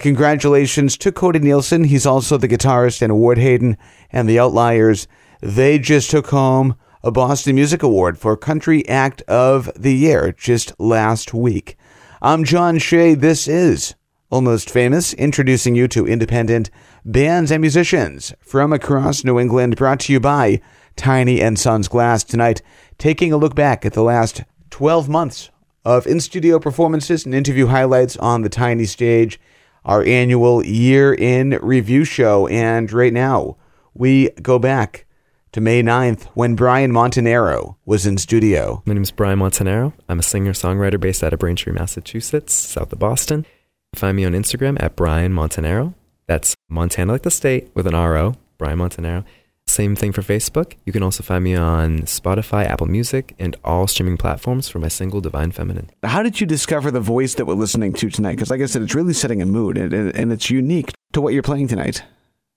[0.00, 1.84] congratulations to Cody Nilsen.
[1.84, 3.76] He's also the guitarist in Award Hayden
[4.10, 5.06] and the Outliers.
[5.42, 6.74] They just took home
[7.04, 11.76] a Boston Music Award for Country Act of the Year just last week.
[12.22, 13.12] I'm John Shea.
[13.12, 13.94] This is
[14.30, 16.68] Almost Famous, introducing you to independent
[17.02, 20.60] bands and musicians from across New England, brought to you by
[20.96, 22.60] Tiny and Sons Glass tonight,
[22.98, 25.48] taking a look back at the last 12 months
[25.82, 29.40] of in studio performances and interview highlights on the Tiny Stage,
[29.86, 32.46] our annual year in review show.
[32.48, 33.56] And right now,
[33.94, 35.06] we go back
[35.52, 38.82] to May 9th when Brian Montanaro was in studio.
[38.84, 39.94] My name is Brian Montanaro.
[40.06, 43.46] I'm a singer songwriter based out of Braintree, Massachusetts, south of Boston.
[43.94, 45.94] Find me on Instagram at Brian Montanaro.
[46.26, 49.24] That's Montana like the state with an RO, Brian Montanaro.
[49.66, 50.74] Same thing for Facebook.
[50.86, 54.88] You can also find me on Spotify, Apple Music, and all streaming platforms for my
[54.88, 55.90] single Divine Feminine.
[56.02, 58.36] How did you discover the voice that we're listening to tonight?
[58.36, 61.20] Because, like I said, it's really setting a mood and, and, and it's unique to
[61.20, 62.02] what you're playing tonight.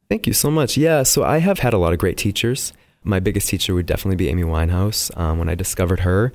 [0.09, 0.77] Thank you so much.
[0.77, 2.71] Yeah, so I have had a lot of great teachers.
[3.03, 5.15] My biggest teacher would definitely be Amy Winehouse.
[5.17, 6.31] Um, when I discovered her,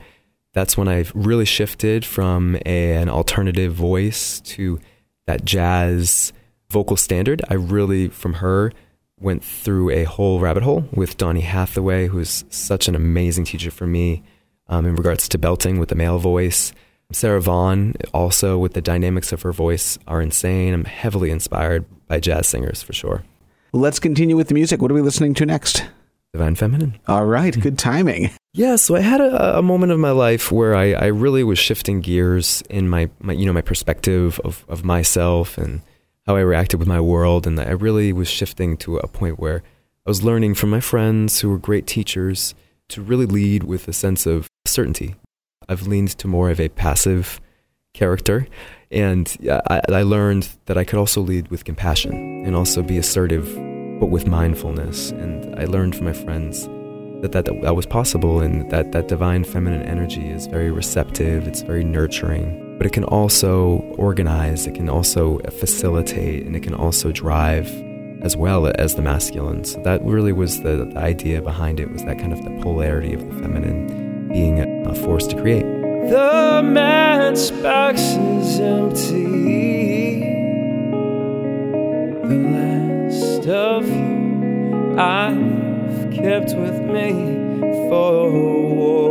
[0.57, 4.80] that's when I really shifted from a, an alternative voice to
[5.26, 6.32] that jazz
[6.70, 7.42] vocal standard.
[7.50, 8.72] I really, from her,
[9.20, 13.86] went through a whole rabbit hole with Donny Hathaway, who's such an amazing teacher for
[13.86, 14.22] me
[14.68, 16.72] um, in regards to belting with the male voice.
[17.12, 20.72] Sarah Vaughan, also with the dynamics of her voice, are insane.
[20.72, 23.24] I'm heavily inspired by jazz singers for sure.
[23.74, 24.80] Let's continue with the music.
[24.80, 25.84] What are we listening to next?
[26.37, 26.99] Divine Feminine.
[27.09, 28.30] All right, good timing.
[28.53, 31.59] Yeah, so I had a, a moment of my life where I, I really was
[31.59, 35.80] shifting gears in my, my you know my perspective of, of myself and
[36.26, 39.62] how I reacted with my world, and I really was shifting to a point where
[40.07, 42.55] I was learning from my friends who were great teachers
[42.91, 45.14] to really lead with a sense of certainty.
[45.70, 47.41] I've leaned to more of a passive
[47.95, 48.47] character,
[48.91, 49.34] and
[49.70, 53.47] I, I learned that I could also lead with compassion and also be assertive,
[53.99, 55.11] but with mindfulness.
[55.11, 56.68] And I learned from my friends
[57.22, 61.49] that that, that was possible, and that that divine feminine energy is very receptive.
[61.49, 64.66] It's very nurturing, but it can also organize.
[64.66, 67.68] It can also facilitate, and it can also drive
[68.22, 69.64] as well as the masculine.
[69.64, 71.90] So that really was the, the idea behind it.
[71.90, 75.62] Was that kind of the polarity of the feminine being a, a force to create.
[75.62, 80.20] The matchbox is empty.
[82.28, 87.12] The last of you I've kept with me
[87.88, 89.04] forewarned.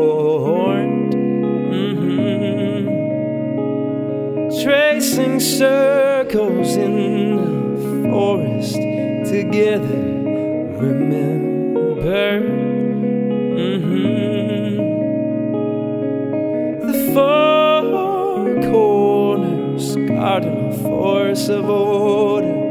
[1.73, 2.87] Mhm.
[4.63, 6.95] Tracing circles in
[7.35, 8.81] the forest
[9.31, 10.03] together.
[10.87, 12.41] Remember.
[13.57, 14.15] Mhm
[16.87, 22.64] the four corners guarding a force of order.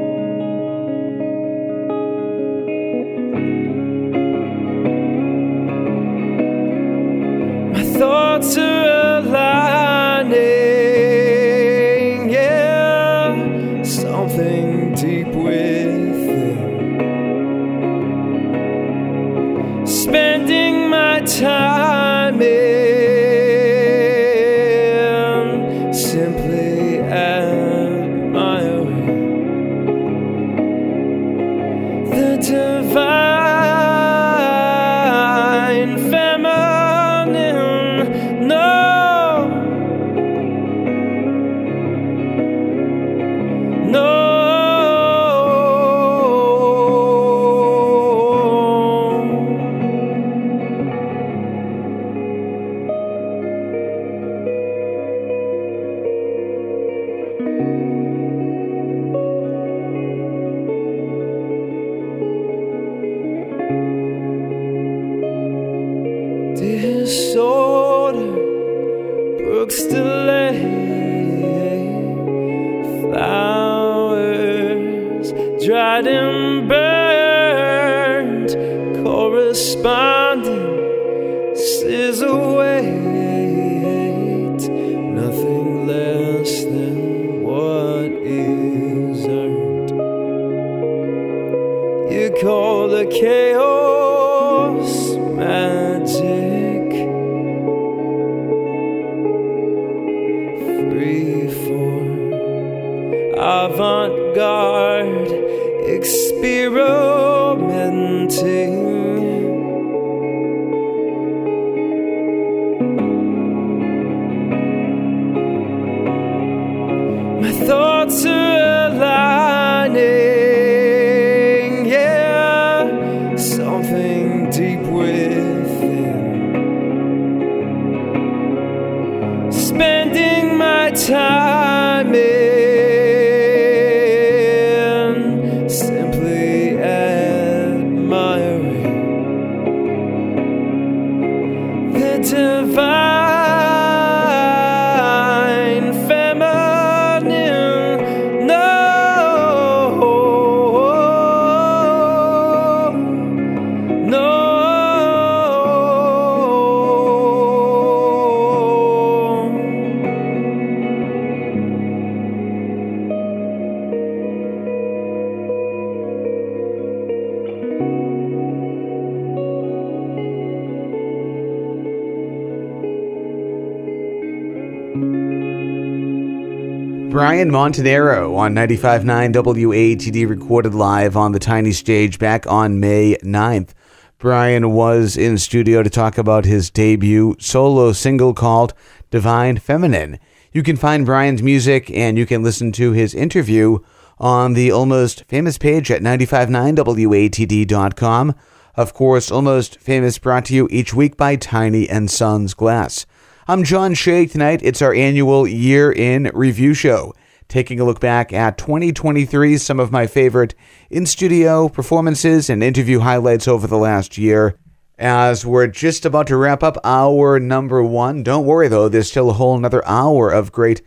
[177.75, 183.71] Montanaro on 95.9 WATD recorded live on the tiny stage back on May 9th.
[184.19, 188.75] Brian was in studio to talk about his debut solo single called
[189.11, 190.21] Divine Feminine.
[190.53, 193.79] You can find Brian's music and you can listen to his interview
[194.21, 198.35] on the Almost Famous page at 959watd.com.
[198.77, 203.05] Of course, Almost Famous brought to you each week by Tiny and Sons Glass.
[203.49, 204.27] I'm John Shea.
[204.27, 207.13] Tonight, it's our annual year in review show,
[207.49, 210.55] taking a look back at 2023, some of my favorite
[210.91, 214.59] in studio performances and interview highlights over the last year.
[214.99, 219.31] As we're just about to wrap up our number one, don't worry though, there's still
[219.31, 220.83] a whole another hour of great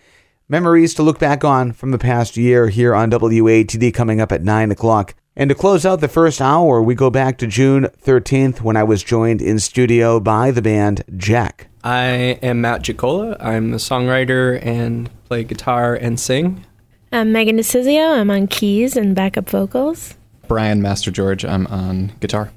[0.50, 4.44] memories to look back on from the past year here on WATD coming up at
[4.44, 5.16] 9 o'clock.
[5.40, 8.84] And to close out the first hour, we go back to June 13th when I
[8.84, 11.68] was joined in studio by the band JATK.
[11.84, 12.06] I
[12.42, 13.38] am Matt Giacola.
[13.40, 16.66] I'm the songwriter and play guitar and sing.
[17.12, 18.18] I'm Megan DeCizio.
[18.18, 20.16] I'm on keys and backup vocals.
[20.48, 21.46] Brian Master George.
[21.46, 22.52] I'm on guitar.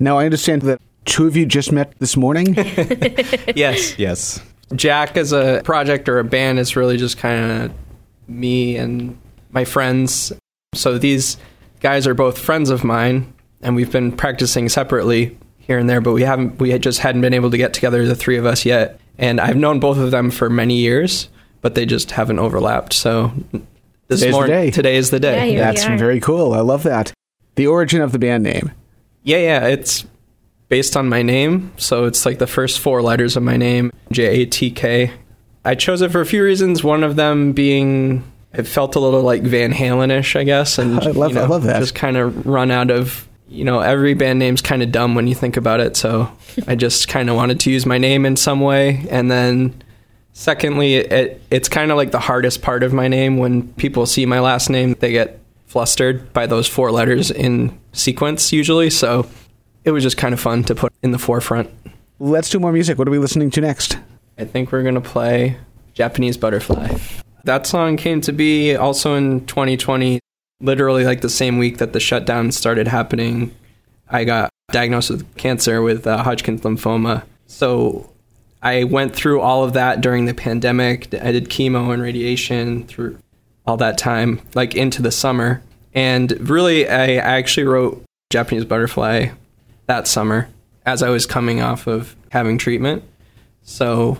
[0.00, 2.54] Now, I understand that two of you just met this morning.
[3.54, 3.98] yes.
[3.98, 4.40] Yes.
[4.70, 7.72] JATK as a project or a band is really just kind of
[8.26, 9.18] me and
[9.50, 10.32] my friends.
[10.74, 11.36] So these
[11.82, 16.12] guys are both friends of mine, and we've been practicing separately here and there, but
[16.12, 18.64] we haven't we had just hadn't been able to get together the three of us
[18.64, 18.98] yet.
[19.18, 21.28] And I've known both of them for many years,
[21.60, 22.94] but they just haven't overlapped.
[22.94, 23.32] So
[24.08, 24.70] this Today's the day.
[24.70, 25.56] today is the day.
[25.56, 26.54] That's very cool.
[26.54, 27.12] I love that.
[27.56, 28.72] The origin of the band name.
[29.22, 30.06] Yeah, yeah, it's
[30.68, 31.72] based on my name.
[31.76, 35.12] So it's like the first four letters of my name, J A T K.
[35.64, 36.82] I chose it for a few reasons.
[36.82, 38.24] One of them being
[38.54, 41.46] it felt a little like Van Halen-ish, I guess, and I love- you know, I
[41.46, 41.80] love that.
[41.80, 45.26] Just kind of run out of you know every band name's kind of dumb when
[45.26, 45.96] you think about it.
[45.96, 46.30] So
[46.66, 49.82] I just kind of wanted to use my name in some way, and then
[50.32, 53.36] secondly, it it's kind of like the hardest part of my name.
[53.38, 58.52] When people see my last name, they get flustered by those four letters in sequence
[58.52, 58.90] usually.
[58.90, 59.26] So
[59.84, 61.70] it was just kind of fun to put in the forefront.
[62.18, 62.98] Let's do more music.
[62.98, 63.96] What are we listening to next?
[64.38, 65.56] I think we're going to play
[65.94, 66.98] Japanese Butterfly.
[67.44, 70.20] That song came to be also in 2020,
[70.60, 73.54] literally like the same week that the shutdown started happening.
[74.08, 77.24] I got diagnosed with cancer with uh, Hodgkin's lymphoma.
[77.46, 78.10] So
[78.62, 81.12] I went through all of that during the pandemic.
[81.14, 83.18] I did chemo and radiation through
[83.66, 85.62] all that time, like into the summer.
[85.94, 89.30] And really, I I actually wrote Japanese Butterfly
[89.86, 90.48] that summer
[90.86, 93.04] as I was coming off of having treatment.
[93.62, 94.18] So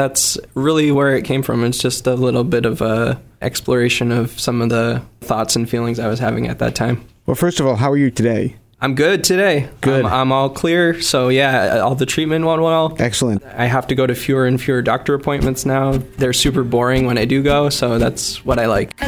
[0.00, 1.62] that's really where it came from.
[1.62, 5.98] It's just a little bit of a exploration of some of the thoughts and feelings
[5.98, 7.04] I was having at that time.
[7.26, 8.56] Well, first of all, how are you today?
[8.80, 9.68] I'm good today.
[9.82, 10.06] Good.
[10.06, 11.02] I'm, I'm all clear.
[11.02, 12.96] So yeah, all the treatment went well.
[12.98, 13.44] Excellent.
[13.44, 15.98] I have to go to fewer and fewer doctor appointments now.
[16.16, 18.98] They're super boring when I do go, so that's what I like.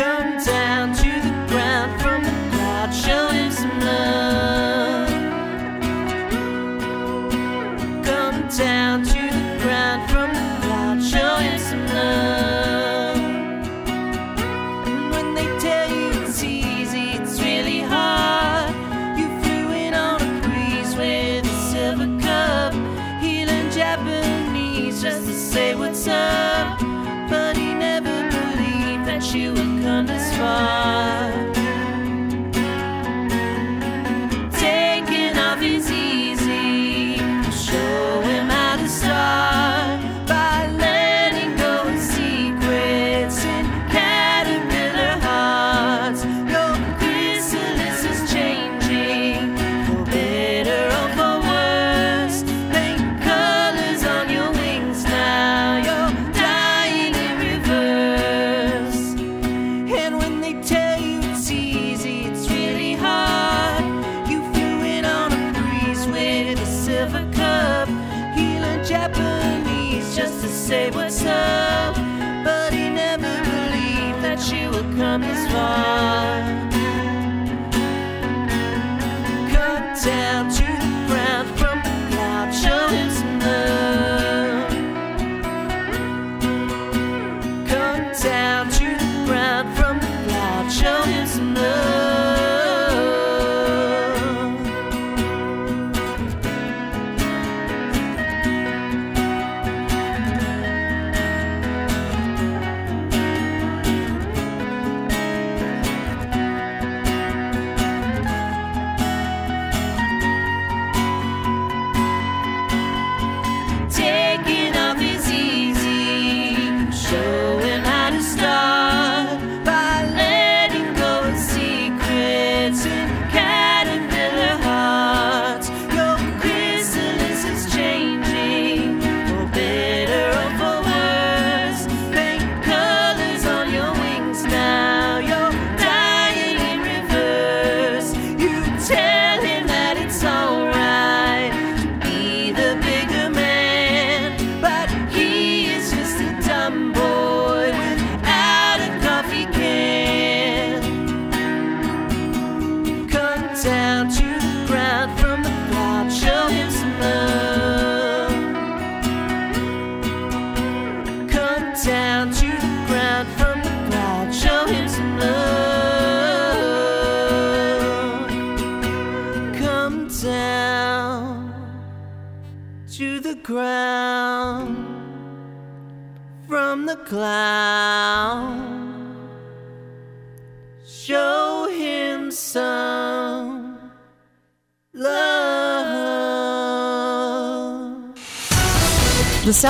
[29.34, 29.61] you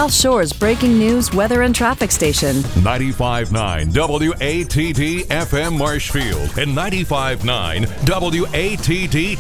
[0.03, 2.57] South Shore's breaking news, weather, and traffic station.
[2.57, 7.87] 95.9 WATD FM Marshfield and 95.9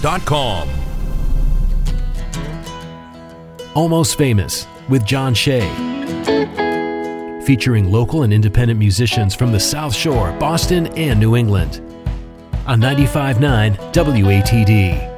[0.04, 0.68] WATD.com.
[3.74, 5.68] Almost Famous with John Shea.
[7.44, 11.80] Featuring local and independent musicians from the South Shore, Boston, and New England.
[12.68, 15.11] On 95.9 WATD.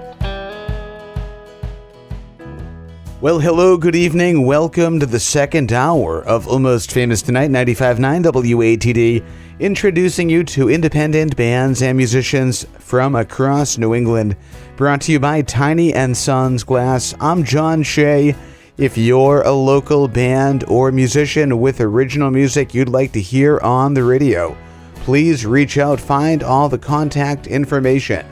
[3.24, 4.44] Well, hello, good evening.
[4.44, 9.24] Welcome to the second hour of Almost Famous Tonight, 95.9 WATD,
[9.60, 14.36] introducing you to independent bands and musicians from across New England.
[14.76, 17.14] Brought to you by Tiny and Sons Glass.
[17.18, 18.36] I'm John Shea.
[18.76, 23.94] If you're a local band or musician with original music you'd like to hear on
[23.94, 24.54] the radio,
[24.96, 28.26] please reach out, find all the contact information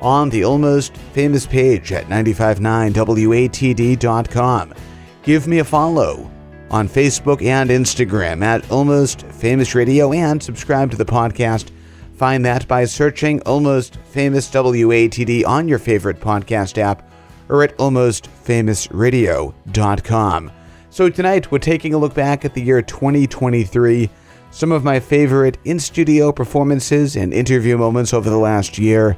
[0.00, 4.74] on the Almost Famous page at 959watd.com.
[5.22, 6.30] Give me a follow
[6.70, 11.70] on Facebook and Instagram at Almost Famous Radio and subscribe to the podcast.
[12.14, 17.08] Find that by searching Almost Famous WATD on your favorite podcast app
[17.48, 20.52] or at almostfamousradio.com.
[20.90, 24.10] So tonight we're taking a look back at the year 2023,
[24.50, 29.16] some of my favorite in-studio performances and interview moments over the last year.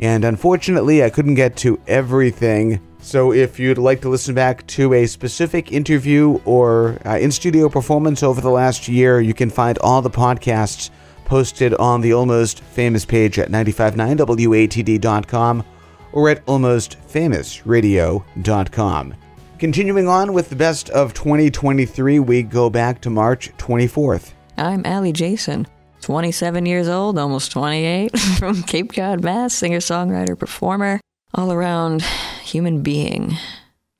[0.00, 2.80] And unfortunately, I couldn't get to everything.
[3.02, 7.68] So if you'd like to listen back to a specific interview or uh, in studio
[7.68, 10.90] performance over the last year, you can find all the podcasts
[11.26, 15.64] posted on the Almost Famous page at 959watd.com
[16.12, 19.14] or at almostfamousradio.com.
[19.58, 24.32] Continuing on with the best of 2023, we go back to March 24th.
[24.56, 25.66] I'm Allie Jason,
[26.00, 31.00] 27 years old, almost 28, from Cape Cod, Mass, singer, songwriter, performer,
[31.34, 32.02] all around
[32.42, 33.36] human being.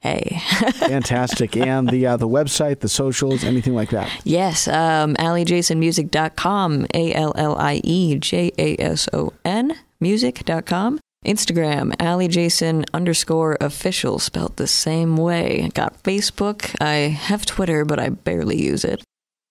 [0.00, 0.40] Hey.
[0.74, 1.56] Fantastic.
[1.58, 4.10] And the uh, the website, the socials, anything like that.
[4.24, 11.00] yes, um, AllieJasonMusic.com, A L L I E J A S O N, music.com.
[11.26, 15.68] Instagram, Allie Jason underscore official, spelled the same way.
[15.74, 16.74] Got Facebook.
[16.80, 19.02] I have Twitter, but I barely use it.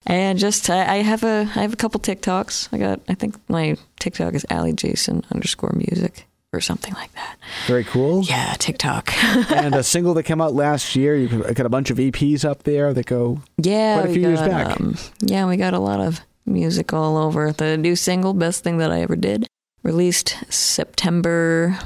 [0.05, 2.69] And just I, I have a I have a couple TikToks.
[2.71, 7.37] I got I think my TikTok is Allie Jason underscore music or something like that.
[7.67, 8.23] Very cool.
[8.23, 9.11] Yeah, TikTok.
[9.51, 11.15] and a single that came out last year.
[11.15, 14.39] You got a bunch of EPs up there that go Yeah, quite a few years
[14.39, 14.79] back.
[14.79, 17.51] um, yeah, we got a lot of music all over.
[17.51, 19.45] The new single, "Best Thing That I Ever Did,"
[19.83, 21.77] released September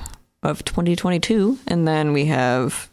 [0.43, 2.89] of 2022, and then we have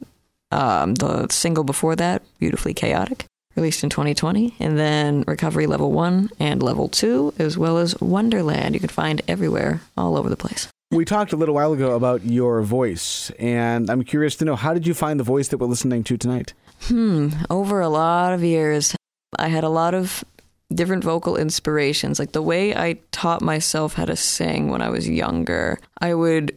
[0.50, 3.26] um, the single before that, "Beautifully Chaotic,"
[3.60, 8.74] released in 2020, and then "Recovery Level One" and "Level Two, as well as "Wonderland."
[8.74, 10.68] You can find everywhere, all over the place.
[10.90, 14.74] We talked a little while ago about your voice, and I'm curious to know how
[14.74, 16.54] did you find the voice that we're listening to tonight?
[16.82, 17.28] Hmm.
[17.50, 18.96] Over a lot of years,
[19.38, 20.24] I had a lot of
[20.72, 22.18] different vocal inspirations.
[22.18, 26.56] Like the way I taught myself how to sing when I was younger, I would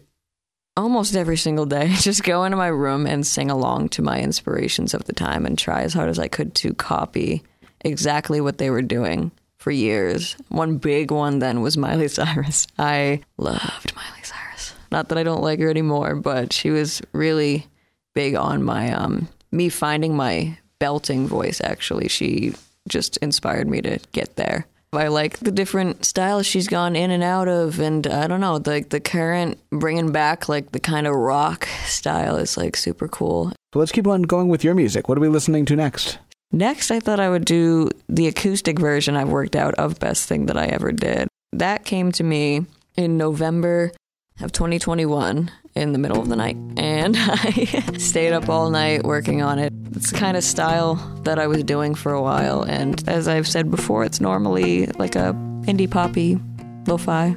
[0.75, 4.93] almost every single day just go into my room and sing along to my inspirations
[4.93, 7.43] of the time and try as hard as I could to copy
[7.81, 10.35] exactly what they were doing for years.
[10.49, 12.67] One big one then was Miley Cyrus.
[12.77, 14.73] I loved Miley Cyrus.
[14.91, 17.67] Not that I don't like her anymore, but she was really
[18.13, 22.07] big on my um me finding my belting voice actually.
[22.07, 22.53] She
[22.87, 24.67] just inspired me to get there.
[24.95, 28.61] I like the different styles she's gone in and out of, and I don't know,
[28.65, 33.51] like the current bringing back like the kind of rock style is like super cool.
[33.73, 35.09] So let's keep on going with your music.
[35.09, 36.19] What are we listening to next?
[36.51, 40.45] Next, I thought I would do the acoustic version I've worked out of Best Thing
[40.45, 41.27] That I Ever Did.
[41.51, 43.91] That came to me in November
[44.39, 49.41] of 2021 in the middle of the night, and I stayed up all night working
[49.41, 49.72] on it.
[49.95, 53.47] It's the kind of style that I was doing for a while, and as I've
[53.47, 55.33] said before, it's normally like a
[55.65, 56.39] indie poppy,
[56.87, 57.35] lo-fi,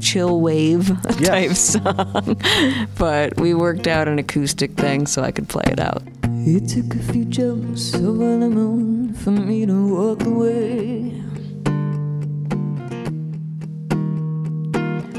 [0.00, 0.90] chill wave
[1.24, 2.40] type song.
[2.98, 6.02] but we worked out an acoustic thing so I could play it out.
[6.24, 11.22] It took a few jumps over the moon for me to walk away.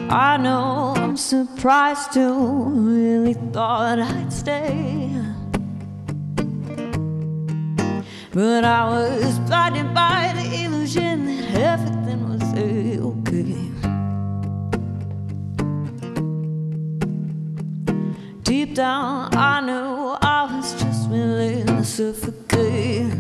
[0.10, 5.12] I know I'm surprised too, really thought I'd stay.
[8.34, 13.70] But I was blinded by the illusion that everything was okay.
[18.42, 23.14] Deep down, I knew I was just willing to suffocate.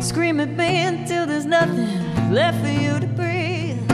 [0.00, 3.86] Scream at me until there's nothing left for you to breathe.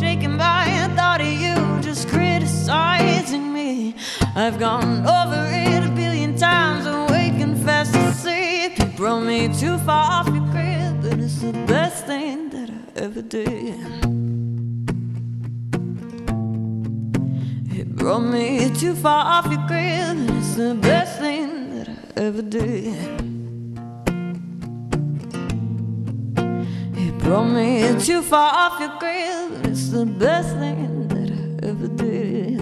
[0.00, 3.94] Shaken by a thought of you just criticizing me.
[4.38, 8.78] I've gone over it a billion times, awake and fast asleep.
[8.78, 13.00] You brought me too far off your crib, but it's the best thing that I
[13.00, 13.78] ever did.
[17.80, 22.20] It brought me too far off your crib, and it's the best thing that I
[22.20, 22.94] ever did.
[26.94, 31.30] It brought me too far off your and it's the best thing that
[31.64, 32.55] I ever did.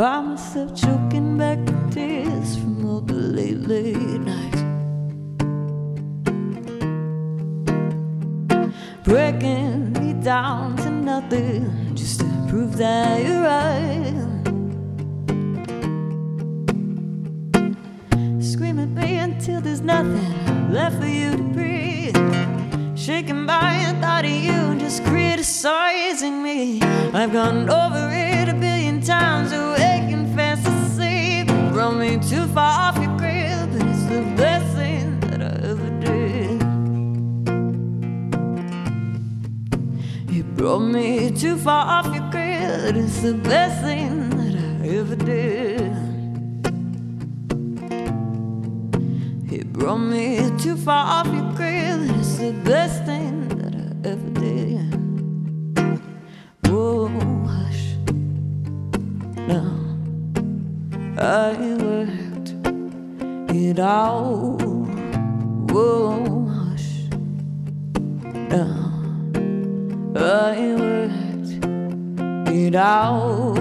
[0.00, 4.62] Find myself choking back the tears from all the late, late nights.
[9.04, 14.14] breaking me down to nothing just to prove that you're right.
[18.42, 22.16] Scream at me until there's nothing left for you to breathe.
[22.96, 26.80] Shaken by a thought of you just criticizing me.
[27.12, 28.69] I've gone over it a
[29.02, 31.46] times, awake and fast asleep.
[31.72, 35.90] Brought me too far off your crib, but it's the best thing that I ever
[36.00, 36.62] did.
[40.30, 42.96] You brought me too far off your grid.
[42.96, 45.94] It's the best thing that I ever did.
[49.50, 52.10] You brought me too far off your grid.
[52.18, 54.90] It's the best thing that I ever did.
[56.66, 57.39] Whoa.
[59.50, 59.72] Now
[61.18, 62.54] I worked
[63.52, 64.62] it out.
[65.72, 66.90] Whoa, hush.
[68.48, 68.92] Now.
[70.14, 71.54] I worked
[72.46, 73.56] it out.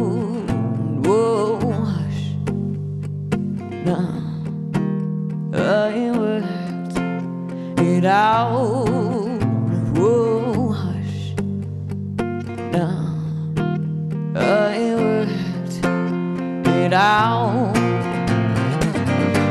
[9.97, 11.33] Whoa, hush.
[12.71, 13.15] Now
[14.35, 15.08] I it
[16.89, 17.75] it out.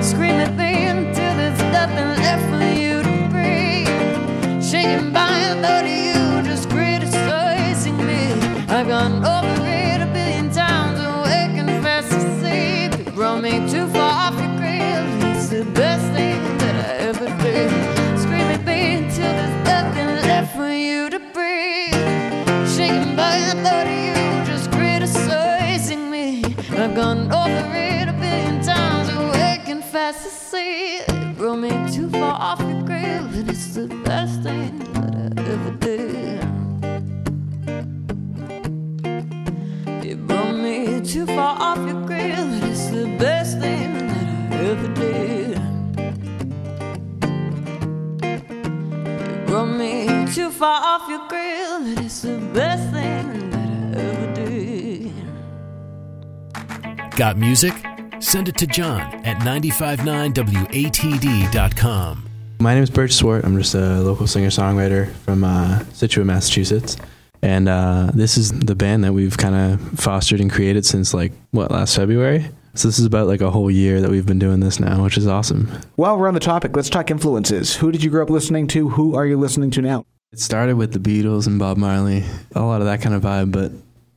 [0.03, 4.63] Scream at me until there's nothing left for you to breathe.
[4.63, 8.33] Shaking by a thought of you just criticizing me.
[8.69, 9.38] I've gone over
[57.49, 57.73] music?
[58.21, 62.29] Send it to John at 959watd.com.
[62.61, 63.43] My name is Birch Swart.
[63.43, 66.99] I'm just a local singer songwriter from uh, Scituate, Massachusetts.
[67.41, 71.33] And uh, this is the band that we've kind of fostered and created since like,
[71.53, 72.51] what, last February?
[72.75, 75.17] So this is about like a whole year that we've been doing this now, which
[75.17, 75.71] is awesome.
[75.97, 77.77] While we're on the topic, let's talk influences.
[77.77, 78.91] Who did you grow up listening to?
[78.91, 80.05] Who are you listening to now?
[80.33, 82.25] It started with the Beatles and Bob Marley,
[82.55, 83.73] a lot of that kind of vibe, but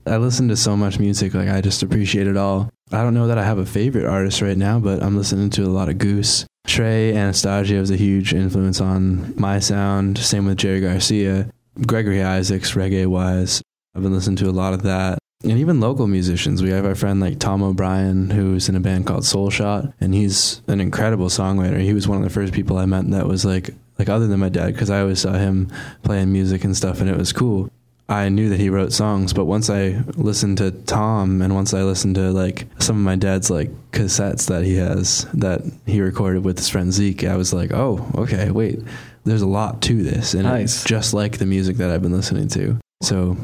[0.06, 2.70] I listen to so much music, like I just appreciate it all.
[2.94, 5.64] I don't know that I have a favorite artist right now, but I'm listening to
[5.64, 6.46] a lot of Goose.
[6.68, 10.18] Trey Anastasio was a huge influence on my sound.
[10.18, 11.50] Same with Jerry Garcia,
[11.88, 13.62] Gregory Isaacs, reggae wise.
[13.96, 15.20] I've been listening to a lot of that.
[15.44, 16.62] And even local musicians.
[16.62, 20.14] We have our friend like Tom O'Brien, who's in a band called Soul Shot, and
[20.14, 21.82] he's an incredible songwriter.
[21.82, 24.40] He was one of the first people I met that was like, like other than
[24.40, 25.72] my dad, because I always saw him
[26.04, 27.72] playing music and stuff, and it was cool.
[28.12, 31.84] I knew that he wrote songs, but once I listened to Tom and once I
[31.84, 36.44] listened to like some of my dad's like cassettes that he has that he recorded
[36.44, 38.80] with his friend Zeke, I was like, oh, okay, wait,
[39.24, 40.76] there's a lot to this, and Nice.
[40.76, 42.78] it's just like the music that I've been listening to.
[43.02, 43.38] So,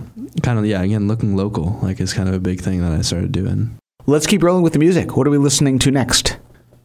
[0.44, 3.02] kind of yeah, again, looking local like is kind of a big thing that I
[3.02, 3.78] started doing.
[4.06, 5.16] Let's keep rolling with the music.
[5.18, 6.38] What are we listening to next?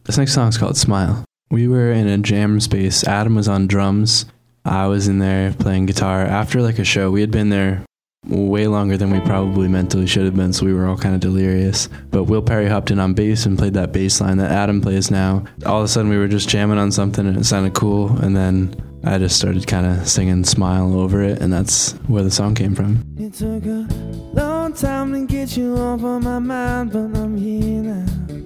[0.05, 1.23] This next song is called Smile.
[1.51, 3.03] We were in a jam space.
[3.03, 4.25] Adam was on drums.
[4.65, 6.21] I was in there playing guitar.
[6.21, 7.85] After like a show, we had been there
[8.25, 11.21] way longer than we probably mentally should have been, so we were all kind of
[11.21, 11.89] delirious.
[12.09, 15.11] But Will Perry hopped in on bass and played that bass line that Adam plays
[15.11, 15.43] now.
[15.65, 18.17] All of a sudden, we were just jamming on something and it sounded cool.
[18.19, 22.31] And then I just started kind of singing Smile over it, and that's where the
[22.31, 23.03] song came from.
[23.17, 23.87] It took a
[24.33, 28.42] long time to get you off of my mind, but I'm here now.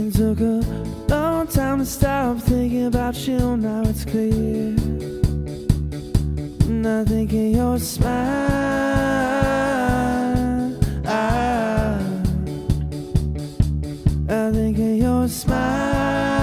[0.00, 0.62] It took a
[1.08, 4.76] long time to stop thinking about you, now it's clear.
[6.68, 8.06] And I think of your smile.
[11.04, 11.98] I,
[14.28, 16.37] I think of your smile.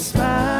[0.00, 0.59] Smile.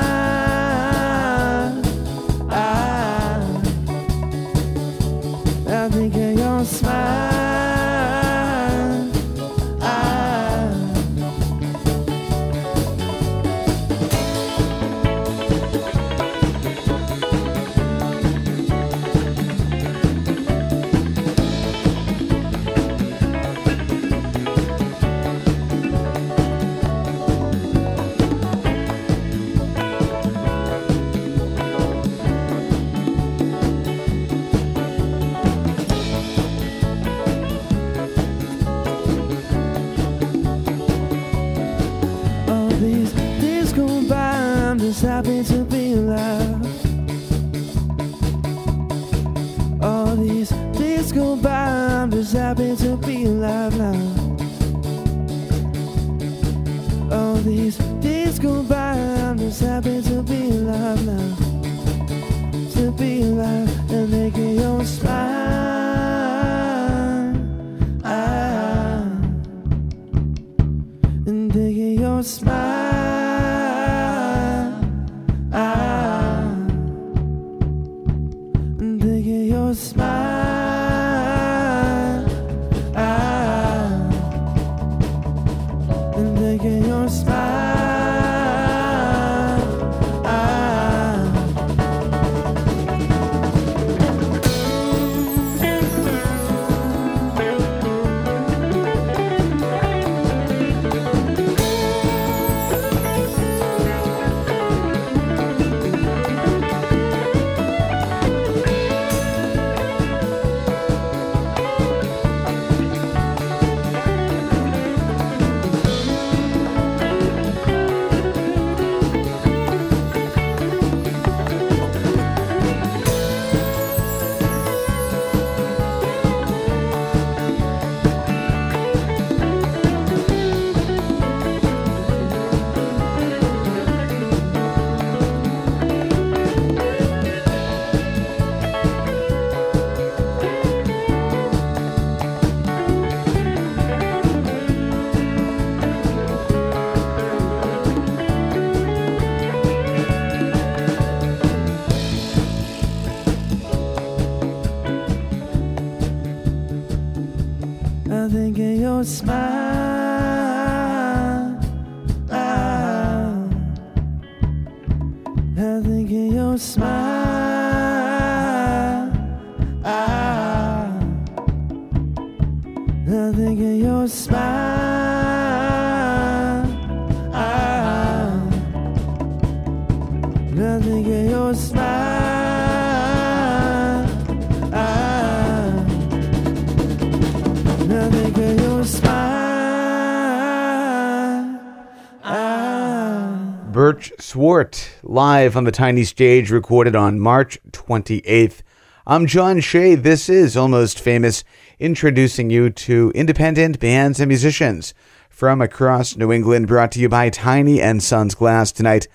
[193.73, 198.62] Birch Swart, live on the tiny stage, recorded on March 28th.
[199.07, 199.95] I'm John Shea.
[199.95, 201.45] This is Almost Famous,
[201.79, 204.93] introducing you to independent bands and musicians
[205.29, 209.07] from across New England, brought to you by Tiny and Sons Glass tonight.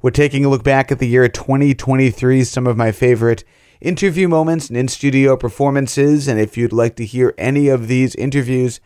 [0.00, 3.42] We're taking a look back at the year 2023, some of my favorite
[3.80, 6.28] interview moments and in studio performances.
[6.28, 8.78] And if you'd like to hear any of these interviews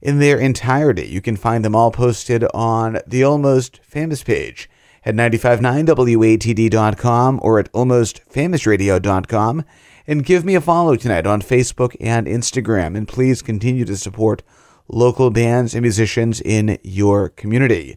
[0.00, 4.68] in their entirety, you can find them all posted on the Almost Famous page
[5.04, 9.64] at 959watd.com or at almostfamousradio.com.
[10.06, 12.96] And give me a follow tonight on Facebook and Instagram.
[12.96, 14.42] And please continue to support
[14.88, 17.96] local bands and musicians in your community.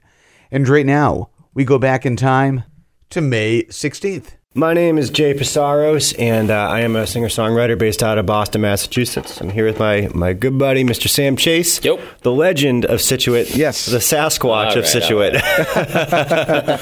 [0.52, 2.64] And right now, we go back in time
[3.10, 4.36] to May 16th.
[4.58, 8.26] My name is Jay Psaros, and uh, I am a singer songwriter based out of
[8.26, 9.42] Boston, Massachusetts.
[9.42, 11.10] I'm here with my, my good buddy, Mr.
[11.10, 11.84] Sam Chase.
[11.84, 12.00] Yep.
[12.22, 13.54] The legend of Scituate.
[13.54, 13.86] Yes.
[13.86, 14.86] The Sasquatch All of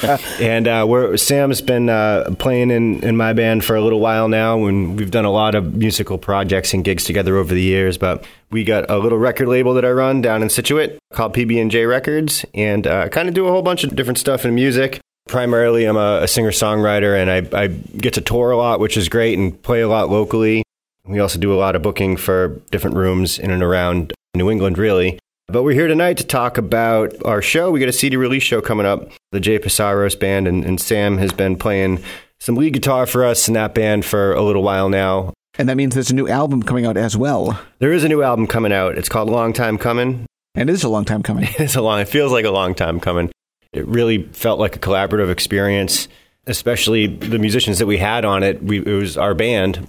[0.05, 3.99] right, and uh, we're, Sam's been uh, playing in, in my band for a little
[3.99, 7.63] while now, and we've done a lot of musical projects and gigs together over the
[7.63, 7.97] years.
[7.97, 11.87] But we got a little record label that I run down in Scituate called PB&J
[11.87, 15.01] Records, and uh, kind of do a whole bunch of different stuff in music.
[15.27, 18.97] Primarily, I'm a, a singer songwriter, and I, I get to tour a lot, which
[18.97, 20.63] is great, and play a lot locally.
[21.05, 24.77] We also do a lot of booking for different rooms in and around New England,
[24.77, 25.19] really.
[25.47, 27.71] But we're here tonight to talk about our show.
[27.71, 29.11] We got a CD release show coming up.
[29.31, 32.01] The Jay Psaros Band, and, and Sam has been playing
[32.39, 35.33] some lead guitar for us in that band for a little while now.
[35.57, 37.59] And that means there's a new album coming out as well.
[37.79, 38.97] There is a new album coming out.
[38.97, 40.25] It's called Long Time Coming.
[40.55, 41.47] And it is a long time coming.
[41.59, 41.99] it's a long.
[41.99, 43.31] It feels like a long time coming.
[43.73, 46.07] It really felt like a collaborative experience,
[46.47, 48.63] especially the musicians that we had on it.
[48.63, 49.87] We, it was our band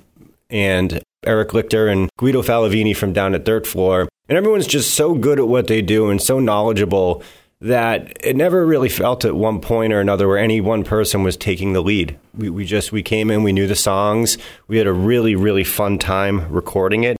[0.51, 4.09] and Eric Lichter and Guido Falavini from down at Dirt Floor.
[4.28, 7.22] And everyone's just so good at what they do and so knowledgeable
[7.61, 11.37] that it never really felt at one point or another where any one person was
[11.37, 12.18] taking the lead.
[12.35, 15.64] We, we just we came in, we knew the songs, we had a really really
[15.64, 17.16] fun time recording it.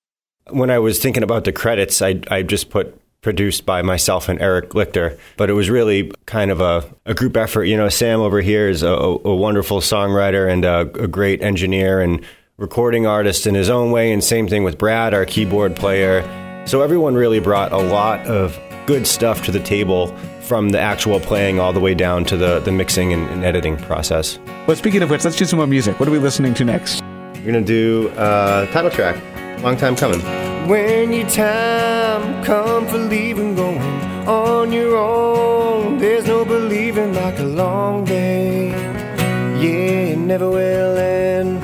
[0.51, 4.41] When I was thinking about the credits, I I just put produced by myself and
[4.41, 7.65] Eric Lichter, but it was really kind of a, a group effort.
[7.65, 12.01] You know, Sam over here is a, a wonderful songwriter and a, a great engineer
[12.01, 12.25] and
[12.59, 16.23] recording artist in his own way, and same thing with Brad, our keyboard player.
[16.67, 18.57] So everyone really brought a lot of
[18.87, 22.61] good stuff to the table from the actual playing all the way down to the,
[22.61, 24.39] the mixing and, and editing process.
[24.67, 25.99] But speaking of which, let's do some more music.
[25.99, 27.03] What are we listening to next?
[27.03, 29.17] We're going to do uh, title track,
[29.63, 30.21] Long Time Coming.
[30.69, 33.81] When your time come for leaving, going
[34.27, 38.69] on your own, there's no believing like a long day.
[39.61, 41.63] Yeah, it never will end.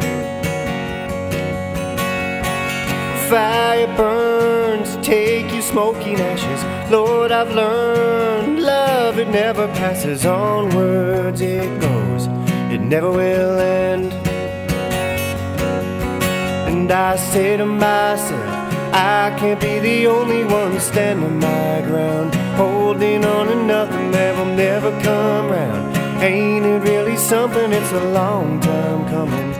[3.30, 6.90] Fire burns, take you smoking ashes.
[6.90, 12.26] Lord, I've learned love, it never passes onwards, it goes,
[12.72, 14.29] it never will end.
[16.90, 18.50] And I say to myself,
[18.92, 24.52] I can't be the only one standing my ground, holding on to nothing that will
[24.56, 25.96] never come round.
[26.20, 27.72] Ain't it really something?
[27.72, 29.54] It's a long time coming.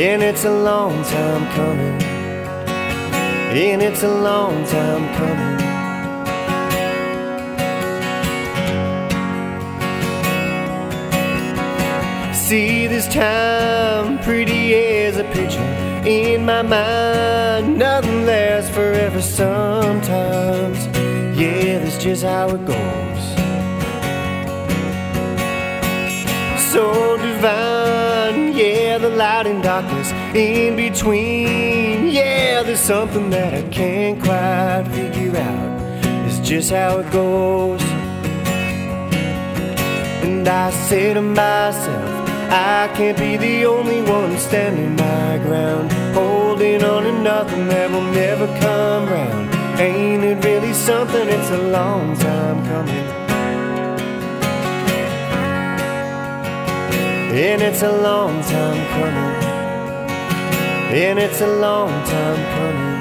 [0.00, 2.02] And it's a long time coming.
[3.52, 5.71] And it's a long time coming.
[12.48, 15.62] See this time pretty as a picture
[16.04, 17.78] in my mind.
[17.78, 20.86] Nothing lasts forever sometimes.
[21.38, 23.22] Yeah, that's just how it goes.
[26.72, 32.08] So divine, yeah, the light and darkness in between.
[32.08, 35.80] Yeah, there's something that I can't quite figure out.
[36.26, 37.82] It's just how it goes.
[40.24, 42.01] And I say to myself,
[42.54, 48.02] I can't be the only one standing my ground, holding on to nothing that will
[48.12, 49.54] never come round.
[49.80, 51.28] Ain't it really something?
[51.30, 53.06] It's a long time coming.
[57.32, 59.52] And it's a long time coming.
[60.92, 62.91] and it's a long time coming.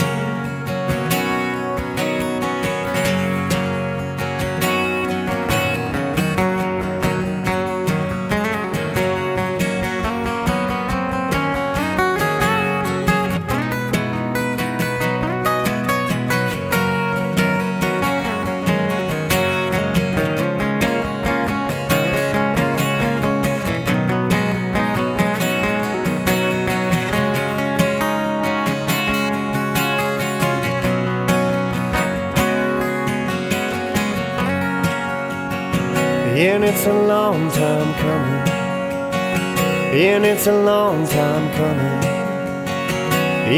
[40.22, 42.06] And it's a long time coming.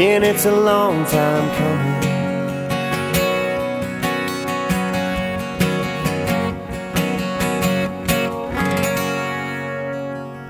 [0.00, 2.00] And it's a long time coming.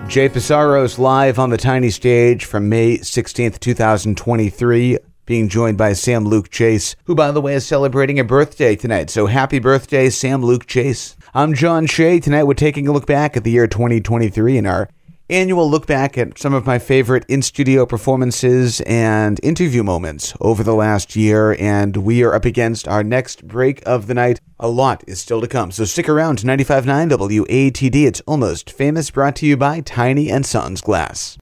[0.08, 6.26] Jay Psaros live on the tiny stage from May 16th, 2023, being joined by Sam
[6.26, 9.10] Luke Chase, who, by the way, is celebrating a birthday tonight.
[9.10, 11.16] So happy birthday, Sam Luke Chase.
[11.34, 12.20] I'm John Shea.
[12.20, 14.88] Tonight we're taking a look back at the year 2023 in our
[15.30, 20.62] annual look back at some of my favorite in studio performances and interview moments over
[20.62, 21.56] the last year.
[21.58, 24.40] And we are up against our next break of the night.
[24.58, 25.70] A lot is still to come.
[25.70, 28.06] So stick around to 95.9 WATD.
[28.06, 31.38] It's Almost Famous, brought to you by Tiny and Sons Glass.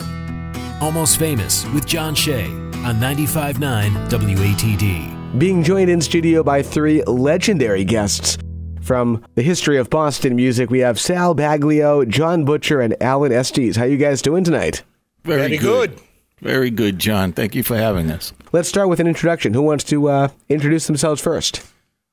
[0.80, 5.38] Almost Famous with John Shea on 95.9 WATD.
[5.38, 8.36] Being joined in studio by three legendary guests.
[8.82, 13.76] From the history of Boston music, we have Sal Baglio, John Butcher, and Alan Estes.
[13.76, 14.82] How you guys doing tonight?
[15.22, 16.00] Very, Very good.
[16.40, 17.32] Very good, John.
[17.32, 18.32] Thank you for having us.
[18.50, 19.54] Let's start with an introduction.
[19.54, 21.64] Who wants to uh, introduce themselves first?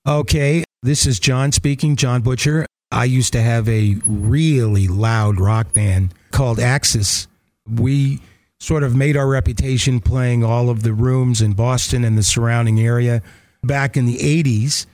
[0.07, 2.67] Okay, this is John speaking, John Butcher.
[2.91, 7.27] I used to have a really loud rock band called Axis.
[7.67, 8.21] We
[8.59, 12.79] sort of made our reputation playing all of the rooms in Boston and the surrounding
[12.79, 13.23] area
[13.63, 14.85] back in the 80s.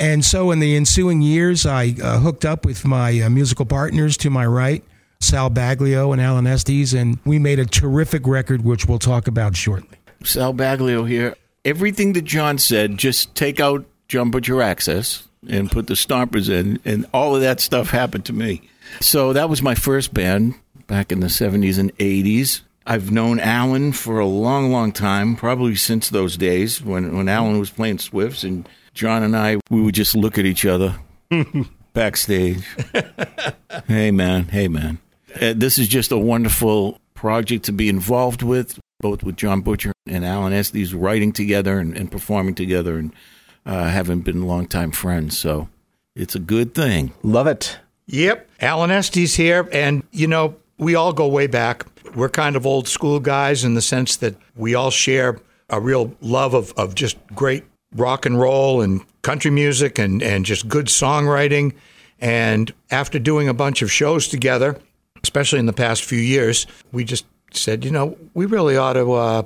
[0.00, 4.16] And so in the ensuing years, I uh, hooked up with my uh, musical partners
[4.18, 4.82] to my right,
[5.20, 9.56] Sal Baglio and Alan Estes, and we made a terrific record, which we'll talk about
[9.56, 9.98] shortly.
[10.24, 11.36] Sal Baglio here.
[11.66, 17.04] Everything that John said, just take out Butcher Axis and put the Stompers in, and
[17.12, 18.62] all of that stuff happened to me.
[19.02, 20.54] So that was my first band
[20.86, 22.62] back in the 70s and 80s.
[22.86, 27.58] I've known Alan for a long, long time, probably since those days when, when Alan
[27.58, 30.96] was playing Swifts and John and I, we would just look at each other
[31.92, 32.64] backstage.
[33.86, 34.44] hey, man.
[34.48, 34.98] Hey, man.
[35.40, 39.92] Uh, this is just a wonderful project to be involved with, both with John Butcher
[40.06, 43.12] and Alan Estes writing together and, and performing together and
[43.66, 45.38] uh, having been longtime friends.
[45.38, 45.68] So
[46.16, 47.12] it's a good thing.
[47.22, 47.78] Love it.
[48.06, 48.48] Yep.
[48.60, 49.68] Alan Estes here.
[49.72, 51.86] And, you know, we all go way back.
[52.16, 55.38] We're kind of old school guys in the sense that we all share
[55.68, 57.64] a real love of, of just great
[57.94, 61.74] rock and roll and country music and, and just good songwriting.
[62.20, 64.78] And after doing a bunch of shows together,
[65.22, 69.12] especially in the past few years, we just said, you know, we really ought to
[69.12, 69.42] uh,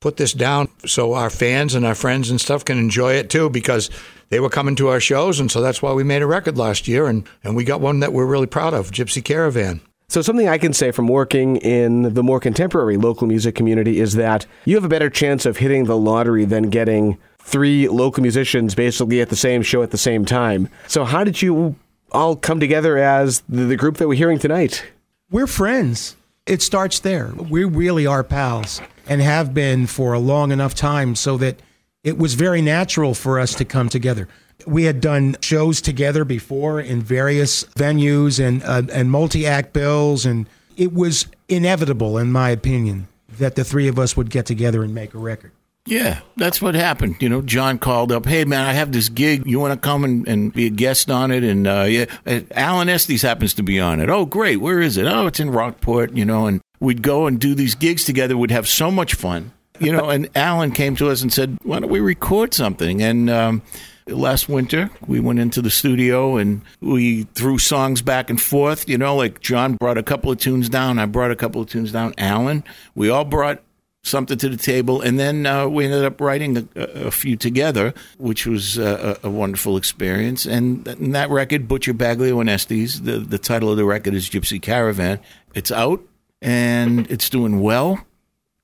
[0.00, 3.48] put this down so our fans and our friends and stuff can enjoy it too
[3.48, 3.90] because
[4.30, 5.38] they were coming to our shows.
[5.38, 7.06] And so that's why we made a record last year.
[7.06, 9.80] And, and we got one that we're really proud of Gypsy Caravan.
[10.08, 14.12] So, something I can say from working in the more contemporary local music community is
[14.14, 18.74] that you have a better chance of hitting the lottery than getting three local musicians
[18.74, 20.68] basically at the same show at the same time.
[20.88, 21.76] So, how did you
[22.10, 24.84] all come together as the, group that we're hearing tonight?
[25.30, 26.16] We're friends.
[26.46, 27.32] It starts there.
[27.36, 31.60] We really are pals and have been for a long enough time so that
[32.02, 34.28] it was very natural for us to come together.
[34.66, 40.46] We had done shows together before in various venues and uh, and multi-act bills and
[40.76, 43.08] it was inevitable in my opinion
[43.38, 45.52] that the three of us would get together and make a record.
[45.86, 47.16] Yeah, that's what happened.
[47.20, 49.42] You know, John called up, "Hey man, I have this gig.
[49.46, 52.40] You want to come and, and be a guest on it?" And uh, yeah, uh,
[52.52, 54.08] Alan Estes happens to be on it.
[54.08, 54.56] Oh, great.
[54.56, 55.06] Where is it?
[55.06, 56.16] Oh, it's in Rockport.
[56.16, 58.36] You know, and we'd go and do these gigs together.
[58.36, 59.52] We'd have so much fun.
[59.78, 63.28] You know, and Alan came to us and said, "Why don't we record something?" And
[63.28, 63.60] um,
[64.06, 68.88] last winter we went into the studio and we threw songs back and forth.
[68.88, 70.98] You know, like John brought a couple of tunes down.
[70.98, 72.14] I brought a couple of tunes down.
[72.16, 73.60] Alan, we all brought
[74.04, 77.92] something to the table, and then uh, we ended up writing a, a few together,
[78.18, 80.46] which was uh, a, a wonderful experience.
[80.46, 84.14] And, th- and that record, Butcher Baglio and Estes, the the title of the record
[84.14, 85.18] is Gypsy Caravan.
[85.54, 86.00] It's out
[86.42, 88.04] and it's doing well,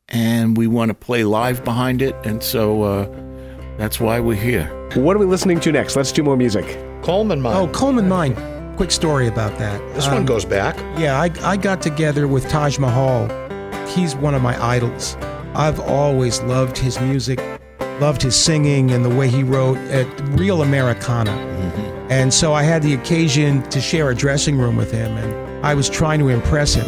[0.09, 3.09] and we want to play live behind it, and so uh,
[3.79, 4.67] that's why we're here.
[4.95, 5.97] What are we listening to next?
[5.97, 6.67] Let's do more music.
[7.03, 7.57] Coleman Mine.
[7.57, 8.35] Oh, Coleman Mine.
[8.77, 9.79] Quick story about that.
[9.95, 10.77] This one Um, goes back.
[10.99, 13.29] Yeah, I, I got together with Taj Mahal.
[13.89, 15.17] He's one of my idols.
[15.55, 17.41] I've always loved his music,
[18.01, 20.07] loved his singing and the way he wrote at
[20.39, 21.33] real Americana.
[21.33, 22.11] Mm-hmm.
[22.11, 25.75] And so I had the occasion to share a dressing room with him, and I
[25.75, 26.87] was trying to impress him.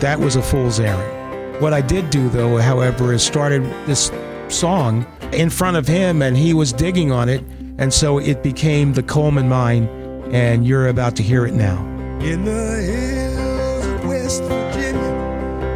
[0.00, 1.62] That was a fool's errand.
[1.62, 4.12] What I did do, though, however, is started this
[4.48, 7.42] song in front of him, and he was digging on it,
[7.78, 9.88] and so it became the Coleman Mine,
[10.32, 11.82] and you're about to hear it now.
[12.20, 14.67] In the hills of West Virginia,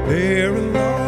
[0.07, 1.02] there along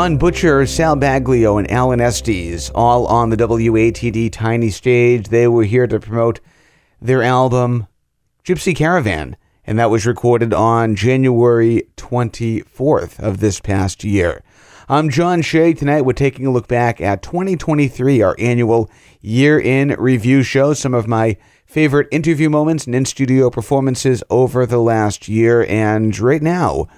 [0.00, 5.28] John Butcher, Sal Baglio, and Alan Estes, all on the WATD Tiny Stage.
[5.28, 6.40] They were here to promote
[7.02, 7.86] their album
[8.42, 9.36] Gypsy Caravan,
[9.66, 14.42] and that was recorded on January 24th of this past year.
[14.88, 15.74] I'm John Shea.
[15.74, 18.90] Tonight we're taking a look back at 2023, our annual
[19.20, 20.72] year in review show.
[20.72, 21.36] Some of my
[21.66, 25.66] favorite interview moments and in studio performances over the last year.
[25.66, 26.88] And right now,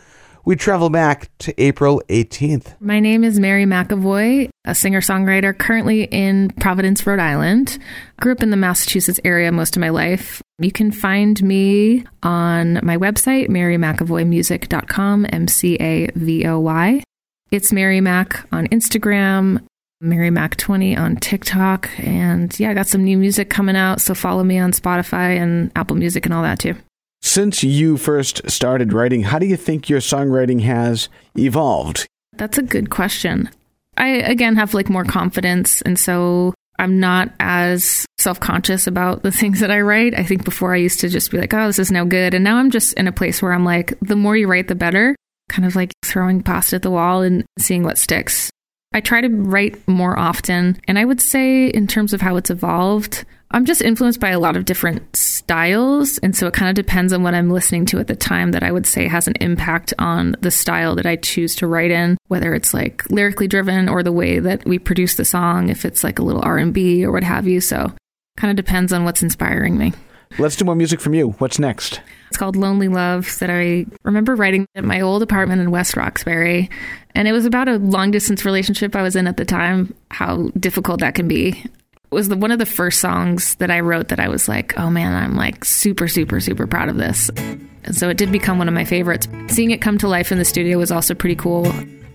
[0.45, 2.75] we travel back to April 18th.
[2.81, 7.79] My name is Mary McAvoy, a singer songwriter currently in Providence, Rhode Island.
[8.21, 10.43] Grew up in the Massachusetts area most of my life.
[10.59, 17.03] You can find me on my website, marymcavoymusic.com, M C A V O Y.
[17.51, 19.65] It's Mary Mac on Instagram,
[20.01, 21.91] Mary Mac 20 on TikTok.
[21.99, 24.01] And yeah, I got some new music coming out.
[24.01, 26.77] So follow me on Spotify and Apple Music and all that too.
[27.23, 31.09] Since you first started writing, how do you think your songwriting has
[31.39, 32.07] evolved?
[32.33, 33.49] That's a good question.
[33.97, 39.61] I again have like more confidence and so I'm not as self-conscious about the things
[39.61, 40.19] that I write.
[40.19, 42.43] I think before I used to just be like, "Oh, this is no good." And
[42.43, 45.15] now I'm just in a place where I'm like, the more you write the better,
[45.49, 48.51] kind of like throwing pasta at the wall and seeing what sticks.
[48.95, 52.51] I try to write more often, and I would say in terms of how it's
[52.51, 56.19] evolved, I'm just influenced by a lot of different styles.
[56.19, 58.63] And so it kind of depends on what I'm listening to at the time that
[58.63, 62.17] I would say has an impact on the style that I choose to write in,
[62.29, 66.03] whether it's like lyrically driven or the way that we produce the song, if it's
[66.03, 67.61] like a little R&B or what have you.
[67.61, 67.93] So
[68.39, 69.93] kind of depends on what's inspiring me.
[70.39, 71.33] Let's do more music from you.
[71.33, 72.01] What's next?
[72.29, 76.71] It's called Lonely Love that I remember writing at my old apartment in West Roxbury.
[77.15, 80.49] And it was about a long distance relationship I was in at the time, how
[80.59, 81.67] difficult that can be.
[82.13, 84.79] It was the, one of the first songs that I wrote that I was like,
[84.79, 87.31] oh man, I'm like super, super, super proud of this.
[87.31, 89.27] And so it did become one of my favorites.
[89.49, 91.67] Seeing it come to life in the studio was also pretty cool.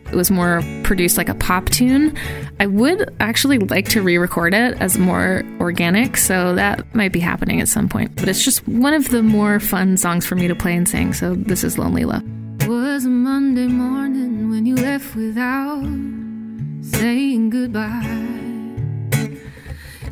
[0.05, 2.15] It was more produced like a pop tune.
[2.59, 7.19] I would actually like to re record it as more organic, so that might be
[7.19, 8.15] happening at some point.
[8.17, 11.11] But it's just one of the more fun songs for me to play and sing,
[11.13, 12.23] so this is Lonely Love.
[12.67, 15.81] Was a Monday morning when you left without
[16.83, 18.46] saying goodbye.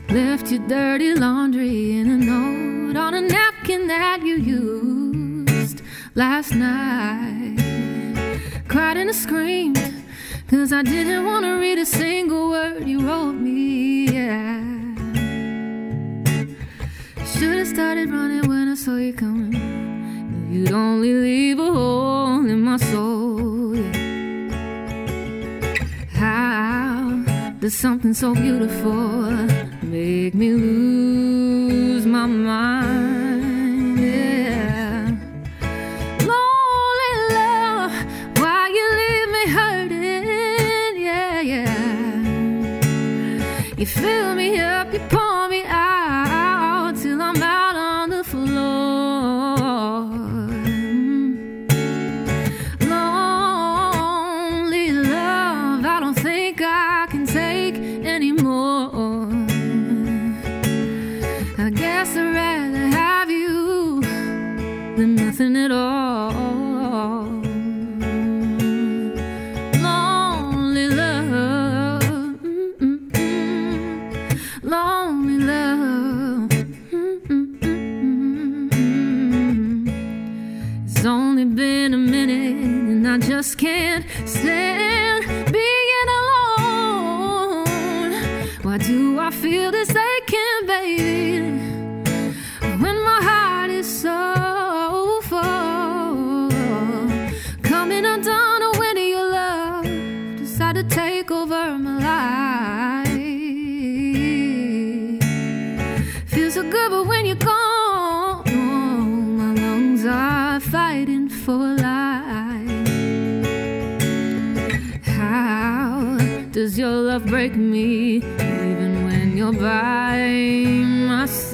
[0.09, 5.81] Left your dirty laundry in a note on a napkin that you used
[6.13, 7.57] last night.
[8.67, 9.79] Cried and I screamed,
[10.47, 14.07] cause I didn't want to read a single word you wrote me.
[14.09, 14.63] Yeah.
[17.25, 19.53] Should have started running when I saw you coming.
[20.51, 23.75] You'd only leave a hole in my soul.
[23.75, 24.15] Yeah.
[26.13, 26.94] How
[27.65, 29.31] does something so beautiful
[29.81, 33.99] make me lose my mind?
[33.99, 35.09] Yeah.
[36.29, 37.91] Lonely love,
[38.37, 41.01] why you leave me hurting?
[41.07, 41.77] Yeah, yeah.
[43.77, 44.99] You fill me up, you
[81.53, 87.65] been a minute and I just can't stand being alone.
[88.63, 89.74] Why do I feel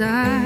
[0.01, 0.40] my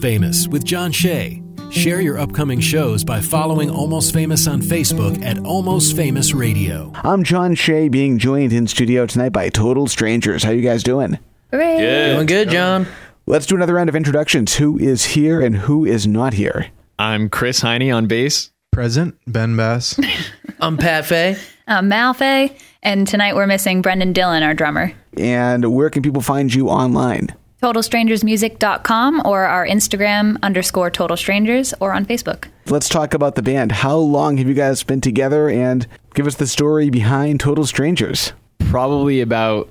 [0.00, 1.42] Almost Famous with John Shea.
[1.70, 6.90] Share your upcoming shows by following Almost Famous on Facebook at Almost Famous Radio.
[7.04, 10.42] I'm John Shea, being joined in studio tonight by Total Strangers.
[10.42, 11.18] How you guys doing?
[11.50, 12.14] Hooray.
[12.14, 12.86] Doing good, John.
[13.26, 14.56] Let's do another round of introductions.
[14.56, 16.68] Who is here and who is not here?
[16.98, 18.52] I'm Chris Heine on bass.
[18.72, 20.00] Present, Ben Bass.
[20.62, 21.36] I'm Pat Fay.
[21.68, 24.94] I'm Mal Fay, and tonight we're missing Brendan Dillon, our drummer.
[25.18, 27.28] And where can people find you online?
[27.62, 32.48] TotalStrangersMusic.com or our Instagram underscore Total Strangers or on Facebook.
[32.66, 33.72] Let's talk about the band.
[33.72, 35.48] How long have you guys been together?
[35.48, 38.32] And give us the story behind Total Strangers.
[38.70, 39.68] Probably about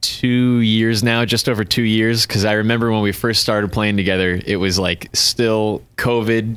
[0.00, 2.26] two years now, just over two years.
[2.26, 6.56] Because I remember when we first started playing together, it was like still COVID,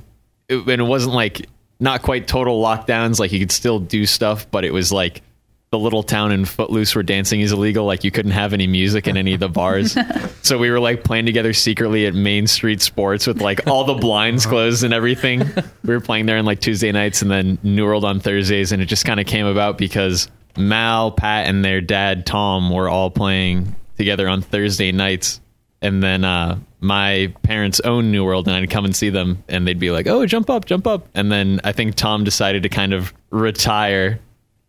[0.49, 1.47] it, and it wasn't like
[1.79, 3.19] not quite total lockdowns.
[3.19, 5.21] Like you could still do stuff, but it was like
[5.69, 7.85] the little town in Footloose where dancing is illegal.
[7.85, 9.97] Like you couldn't have any music in any of the bars.
[10.41, 13.95] so we were like playing together secretly at Main Street Sports with like all the
[13.95, 15.41] blinds closed and everything.
[15.83, 18.71] We were playing there on like Tuesday nights and then New World on Thursdays.
[18.71, 22.89] And it just kind of came about because Mal, Pat, and their dad, Tom, were
[22.89, 25.41] all playing together on Thursday nights.
[25.81, 29.67] And then uh, my parents own New World, and I'd come and see them, and
[29.67, 32.69] they'd be like, "Oh, jump up, jump up!" And then I think Tom decided to
[32.69, 34.19] kind of retire.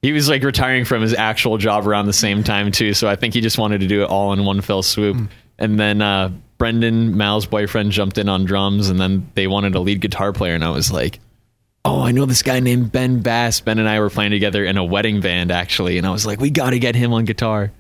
[0.02, 3.16] He was like retiring from his actual job around the same time too, so I
[3.16, 5.28] think he just wanted to do it all in one fell swoop.
[5.58, 9.80] And then uh, Brendan, Mal's boyfriend, jumped in on drums, and then they wanted a
[9.80, 11.18] lead guitar player, and I was like,
[11.84, 14.76] "Oh, I know this guy named Ben Bass." Ben and I were playing together in
[14.76, 17.72] a wedding band actually, and I was like, "We got to get him on guitar."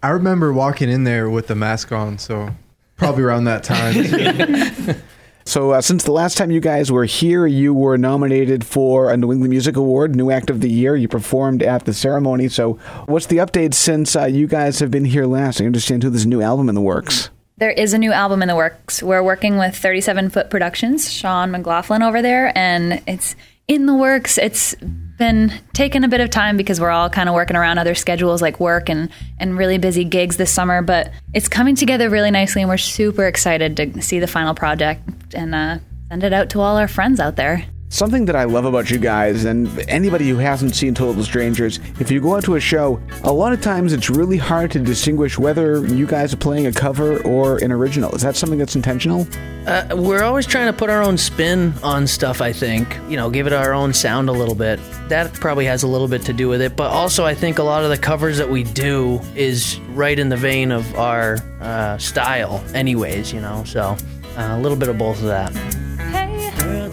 [0.00, 2.50] I remember walking in there with the mask on, so
[2.96, 3.94] probably around that time.
[5.46, 9.16] So, uh, since the last time you guys were here, you were nominated for a
[9.16, 10.96] New England Music Award, New Act of the Year.
[10.96, 12.48] You performed at the ceremony.
[12.48, 12.74] So,
[13.06, 15.60] what's the update since uh, you guys have been here last?
[15.60, 17.28] I understand who this new album in the works.
[17.58, 19.02] There is a new album in the works.
[19.02, 23.36] We're working with 37 Foot Productions, Sean McLaughlin over there, and it's
[23.68, 24.38] in the works.
[24.38, 24.74] It's
[25.16, 28.42] been taking a bit of time because we're all kind of working around other schedules
[28.42, 32.62] like work and, and really busy gigs this summer, but it's coming together really nicely,
[32.62, 35.02] and we're super excited to see the final project
[35.34, 35.78] and uh,
[36.08, 37.64] send it out to all our friends out there.
[37.94, 42.10] Something that I love about you guys, and anybody who hasn't seen Total Strangers, if
[42.10, 45.38] you go out to a show, a lot of times it's really hard to distinguish
[45.38, 48.12] whether you guys are playing a cover or an original.
[48.12, 49.28] Is that something that's intentional?
[49.68, 52.98] Uh, we're always trying to put our own spin on stuff, I think.
[53.08, 54.80] You know, give it our own sound a little bit.
[55.08, 56.74] That probably has a little bit to do with it.
[56.74, 60.30] But also, I think a lot of the covers that we do is right in
[60.30, 63.62] the vein of our uh, style, anyways, you know.
[63.62, 63.96] So uh,
[64.36, 65.52] a little bit of both of that.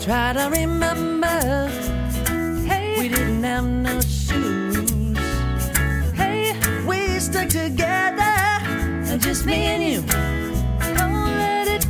[0.01, 1.27] Try to remember.
[2.65, 5.15] Hey, we didn't have no shoes.
[6.15, 8.33] Hey, we stuck together,
[9.19, 10.01] just me and you.
[10.95, 11.83] Don't let it.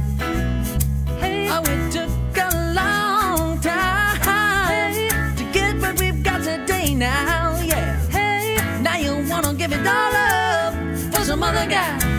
[1.22, 4.94] Hey, oh, it took a long time
[5.38, 7.58] to get what we've got today now.
[7.64, 7.96] Yeah.
[8.10, 10.74] Hey, now you wanna give it all up
[11.14, 12.11] for some other guy.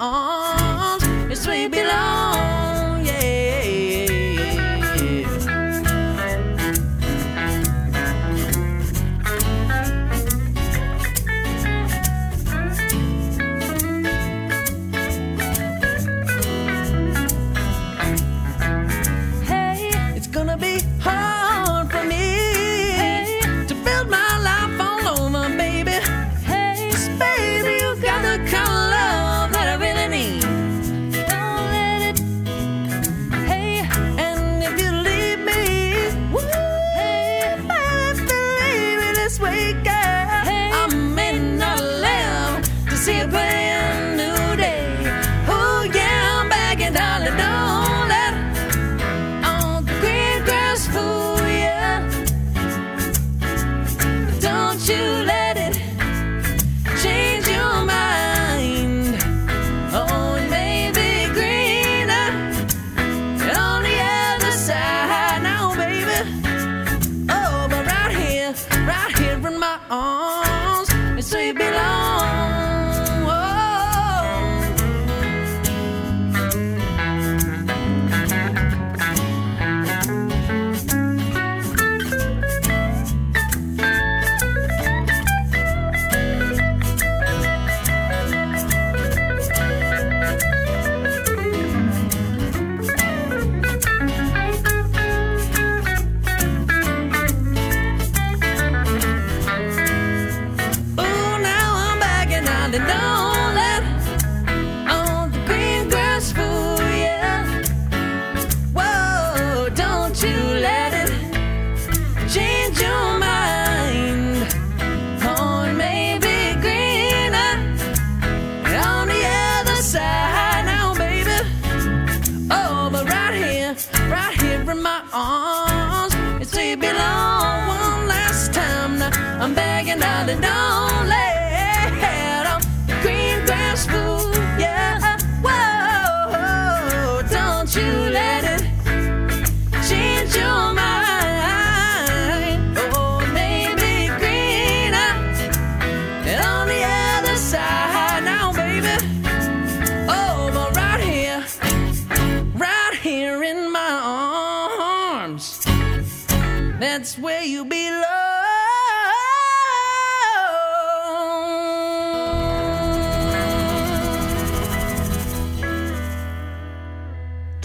[0.00, 1.04] Arms,
[1.46, 2.19] where you belong.
[69.90, 70.19] on.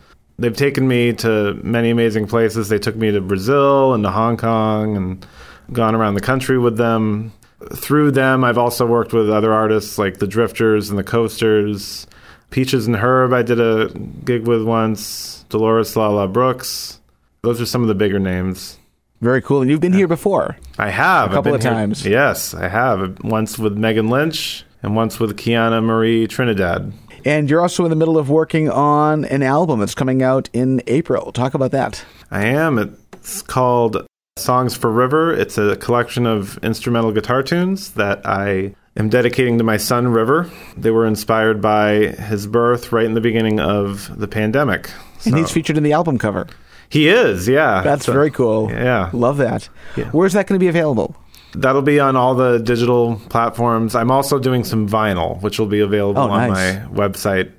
[0.41, 2.71] They've taken me to many amazing places.
[2.71, 5.27] They took me to Brazil and to Hong Kong and
[5.71, 7.33] gone around the country with them.
[7.75, 12.07] Through them, I've also worked with other artists like the Drifters and the Coasters.
[12.49, 13.91] Peaches and Herb, I did a
[14.25, 15.45] gig with once.
[15.51, 17.01] Dolores Lala Brooks.
[17.43, 18.79] Those are some of the bigger names.
[19.21, 19.61] Very cool.
[19.61, 20.57] And you've been here before.
[20.79, 21.33] I have.
[21.33, 22.07] A couple of here- times.
[22.07, 23.19] Yes, I have.
[23.23, 26.95] Once with Megan Lynch and once with Kiana Marie Trinidad.
[27.25, 30.83] And you're also in the middle of working on an album that's coming out in
[30.87, 31.33] April.
[31.33, 32.05] Talk about that.
[32.31, 32.97] I am.
[33.13, 34.07] It's called
[34.37, 35.33] Songs for River.
[35.35, 40.51] It's a collection of instrumental guitar tunes that I am dedicating to my son, River.
[40.77, 44.91] They were inspired by his birth right in the beginning of the pandemic.
[45.25, 46.47] And he's featured in the album cover.
[46.89, 47.83] He is, yeah.
[47.83, 48.71] That's So- very cool.
[48.71, 49.11] Yeah.
[49.13, 49.69] Love that.
[50.13, 51.15] Where's that going to be available?
[51.55, 53.95] That'll be on all the digital platforms.
[53.95, 56.87] I'm also doing some vinyl, which will be available Oh, on nice.
[56.89, 57.51] my website.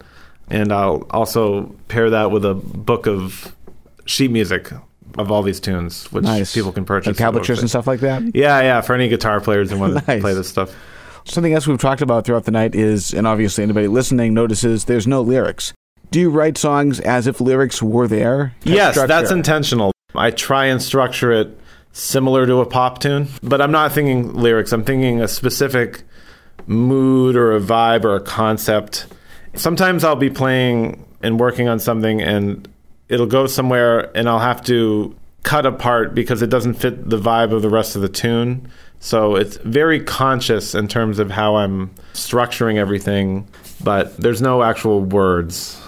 [0.49, 3.53] And I'll also pair that with a book of
[4.05, 4.71] sheet music
[5.17, 6.53] of all these tunes, which Nice.
[6.53, 7.07] people can purchase.
[7.07, 8.23] Like tablatures and stuff like that?
[8.35, 8.81] Yeah, yeah.
[8.81, 10.73] For any guitar players who want to play this stuff.
[11.25, 15.05] Something else we've talked about throughout the night is, and obviously anybody listening notices, there's
[15.05, 15.73] no lyrics.
[16.09, 18.53] Do you write songs as if lyrics were there?
[18.63, 19.91] Yes, that's intentional.
[20.15, 21.57] I try and structure it
[21.93, 24.71] similar to a pop tune, but I'm not thinking lyrics.
[24.71, 26.03] I'm thinking a specific
[26.67, 29.07] mood or a vibe or a concept.
[29.55, 32.67] Sometimes I'll be playing and working on something and
[33.09, 37.51] it'll go somewhere and I'll have to cut apart because it doesn't fit the vibe
[37.51, 38.69] of the rest of the tune.
[38.99, 43.47] So it's very conscious in terms of how I'm structuring everything,
[43.83, 45.81] but there's no actual words.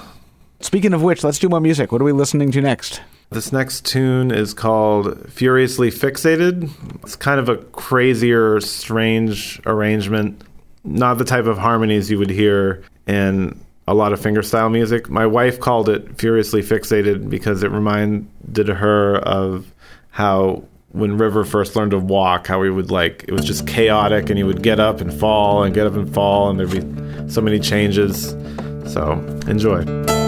[0.60, 1.92] Speaking of which, let's do more music.
[1.92, 3.02] What are we listening to next?
[3.34, 6.70] This next tune is called Furiously Fixated.
[7.02, 10.44] It's kind of a crazier, strange arrangement.
[10.84, 15.10] Not the type of harmonies you would hear in a lot of fingerstyle music.
[15.10, 19.66] My wife called it Furiously Fixated because it reminded her of
[20.12, 24.30] how when River first learned to walk, how he would like, it was just chaotic
[24.30, 27.32] and he would get up and fall and get up and fall and there'd be
[27.32, 28.30] so many changes.
[28.94, 29.14] So
[29.48, 30.23] enjoy.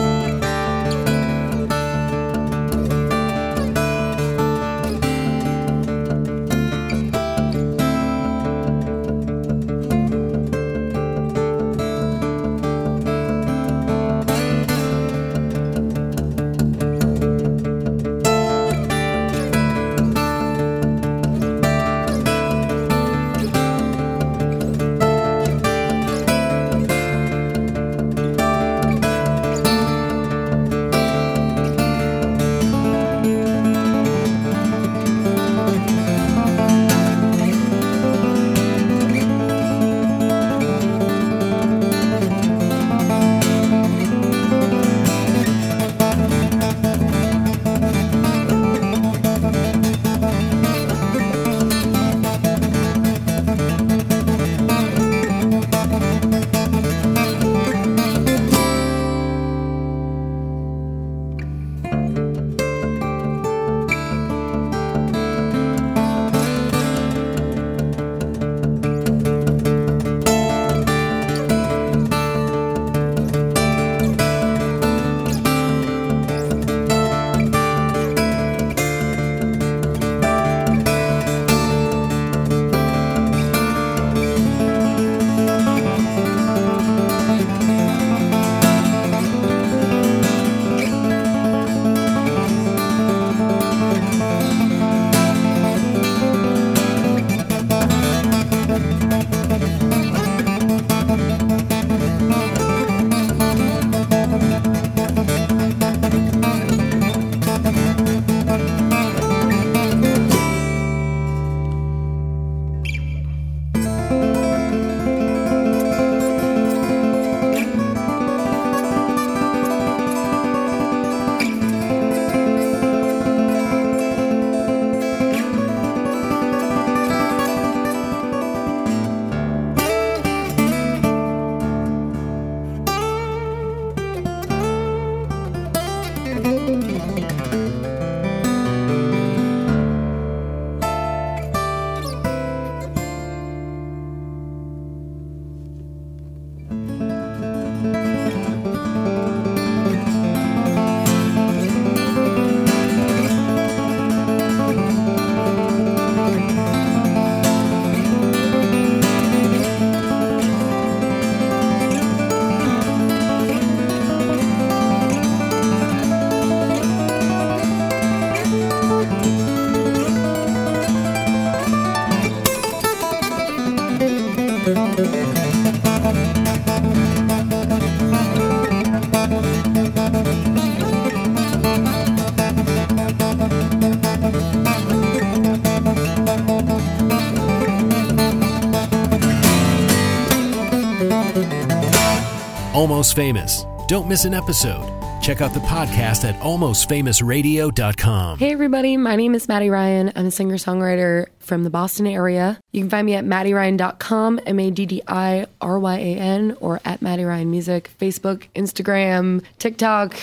[193.16, 193.66] Famous.
[193.88, 194.92] Don't miss an episode.
[195.22, 198.38] Check out the podcast at almostfamousradio.com.
[198.38, 200.12] Hey everybody, my name is Maddi Ryan.
[200.18, 202.60] I'm a singer songwriter from the Boston area.
[202.74, 206.58] You can find me at maddiryan.com, M A D D I R Y A N,
[206.60, 210.14] or at Maddi Ryan Music, Facebook, Instagram, TikTok,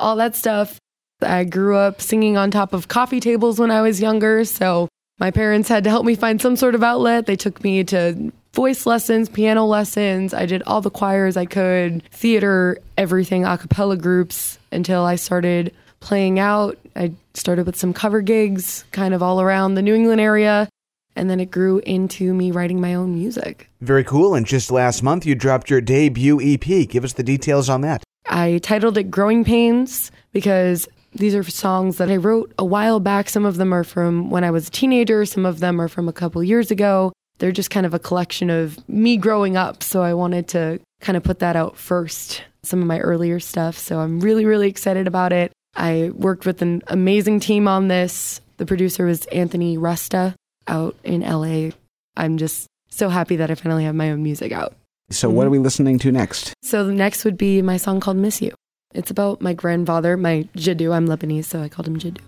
[0.00, 0.76] all that stuff.
[1.22, 4.88] I grew up singing on top of coffee tables when I was younger, so
[5.20, 7.26] my parents had to help me find some sort of outlet.
[7.26, 10.34] They took me to voice lessons, piano lessons.
[10.34, 15.72] I did all the choirs I could, theater, everything, a cappella groups until I started
[16.00, 16.78] playing out.
[16.96, 20.68] I started with some cover gigs kind of all around the New England area.
[21.16, 23.68] And then it grew into me writing my own music.
[23.80, 24.34] Very cool.
[24.34, 26.88] And just last month, you dropped your debut EP.
[26.88, 28.02] Give us the details on that.
[28.26, 33.28] I titled it Growing Pains because these are songs that I wrote a while back.
[33.28, 36.08] Some of them are from when I was a teenager, some of them are from
[36.08, 37.12] a couple years ago.
[37.40, 39.82] They're just kind of a collection of me growing up.
[39.82, 43.76] So I wanted to kind of put that out first, some of my earlier stuff.
[43.76, 45.50] So I'm really, really excited about it.
[45.74, 48.40] I worked with an amazing team on this.
[48.58, 50.34] The producer was Anthony Resta
[50.68, 51.70] out in LA.
[52.16, 54.74] I'm just so happy that I finally have my own music out.
[55.10, 56.54] So, what are we listening to next?
[56.62, 58.54] So the next would be my song called Miss You.
[58.94, 60.92] It's about my grandfather, my Jiddu.
[60.92, 62.20] I'm Lebanese, so I called him Jiddu.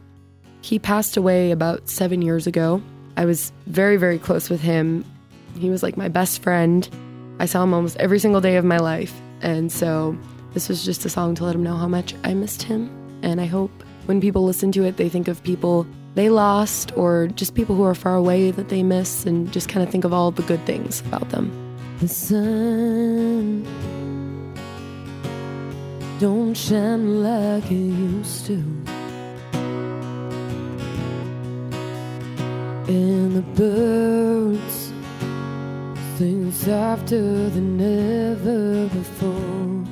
[0.62, 2.82] He passed away about seven years ago.
[3.16, 5.04] I was very, very close with him.
[5.58, 6.88] He was like my best friend.
[7.38, 9.20] I saw him almost every single day of my life.
[9.40, 10.16] And so
[10.54, 12.90] this was just a song to let him know how much I missed him.
[13.22, 13.70] And I hope
[14.06, 17.84] when people listen to it, they think of people they lost or just people who
[17.84, 20.64] are far away that they miss and just kind of think of all the good
[20.66, 21.50] things about them.
[22.00, 23.64] The sun
[26.18, 28.91] don't shine like it used to.
[32.88, 34.92] And the birds
[36.18, 39.82] sing softer than ever before.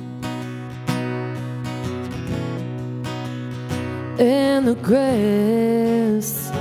[4.19, 6.51] And the grass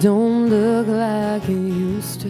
[0.00, 2.28] don't look like it used to.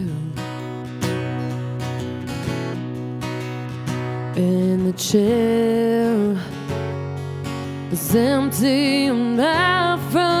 [4.37, 6.37] And the chair
[7.91, 10.34] is empty on my front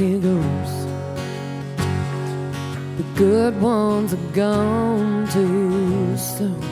[0.00, 0.72] it goes.
[2.96, 6.62] The good ones are gone too soon.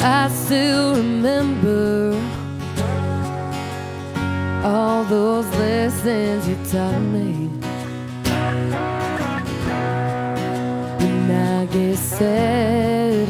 [0.00, 2.14] I still remember
[4.64, 7.48] all those lessons you taught me.
[11.00, 13.28] When I get sad,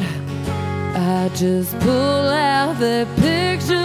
[0.96, 3.77] I just pull out that picture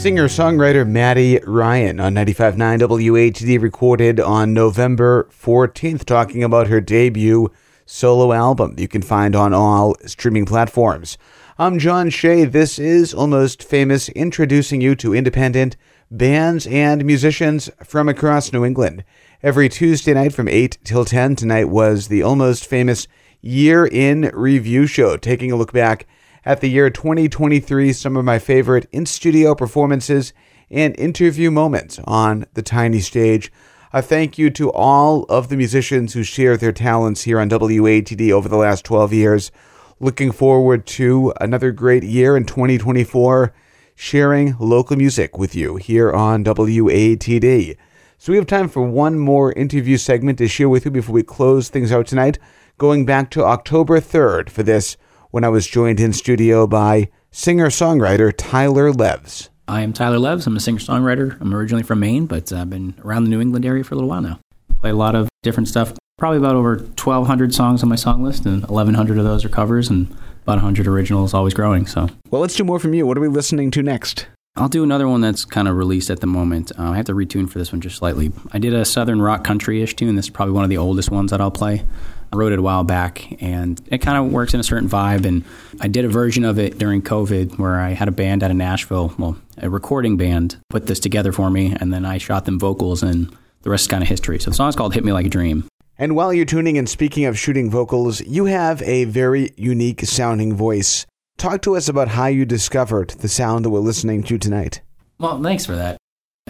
[0.00, 7.50] Singer songwriter Maddi Ryan on 95.9 WATD recorded on November 14th, talking about her debut
[7.84, 11.18] solo album you can find on all streaming platforms.
[11.58, 12.46] I'm John Shea.
[12.46, 15.76] This is Almost Famous, introducing you to independent
[16.10, 19.04] bands and musicians from across New England.
[19.42, 23.06] Every Tuesday night from 8 till 10, tonight was the Almost Famous
[23.42, 26.06] Year in Review show, taking a look back
[26.44, 30.32] at the year 2023, some of my favorite in studio performances
[30.70, 33.52] and interview moments on the tiny stage.
[33.92, 38.30] A thank you to all of the musicians who share their talents here on WATD
[38.30, 39.50] over the last 12 years.
[39.98, 43.52] Looking forward to another great year in 2024,
[43.94, 47.76] sharing local music with you here on WATD.
[48.16, 51.22] So we have time for one more interview segment to share with you before we
[51.22, 52.38] close things out tonight,
[52.78, 54.96] going back to October 3rd for this
[55.30, 59.48] when I was joined in studio by singer songwriter Tyler Levs.
[59.68, 60.46] I am Tyler Levs.
[60.46, 61.40] I'm a singer songwriter.
[61.40, 64.10] I'm originally from Maine, but I've been around the New England area for a little
[64.10, 64.40] while now.
[64.76, 65.92] Play a lot of different stuff.
[66.18, 69.88] Probably about over 1,200 songs on my song list, and 1,100 of those are covers,
[69.88, 70.10] and
[70.42, 71.86] about 100 originals, always growing.
[71.86, 73.06] So Well, let's do more from you.
[73.06, 74.26] What are we listening to next?
[74.56, 76.72] I'll do another one that's kind of released at the moment.
[76.76, 78.32] Uh, I have to retune for this one just slightly.
[78.52, 80.16] I did a southern rock country ish tune.
[80.16, 81.84] This is probably one of the oldest ones that I'll play.
[82.32, 85.24] I wrote it a while back, and it kind of works in a certain vibe.
[85.26, 85.44] And
[85.80, 88.56] I did a version of it during COVID where I had a band out of
[88.56, 92.58] Nashville, well, a recording band, put this together for me, and then I shot them
[92.58, 94.38] vocals, and the rest is kind of history.
[94.38, 95.66] So the song's called Hit Me Like a Dream.
[95.98, 100.54] And while you're tuning and speaking of shooting vocals, you have a very unique sounding
[100.54, 101.04] voice.
[101.36, 104.80] Talk to us about how you discovered the sound that we're listening to tonight.
[105.18, 105.98] Well, thanks for that.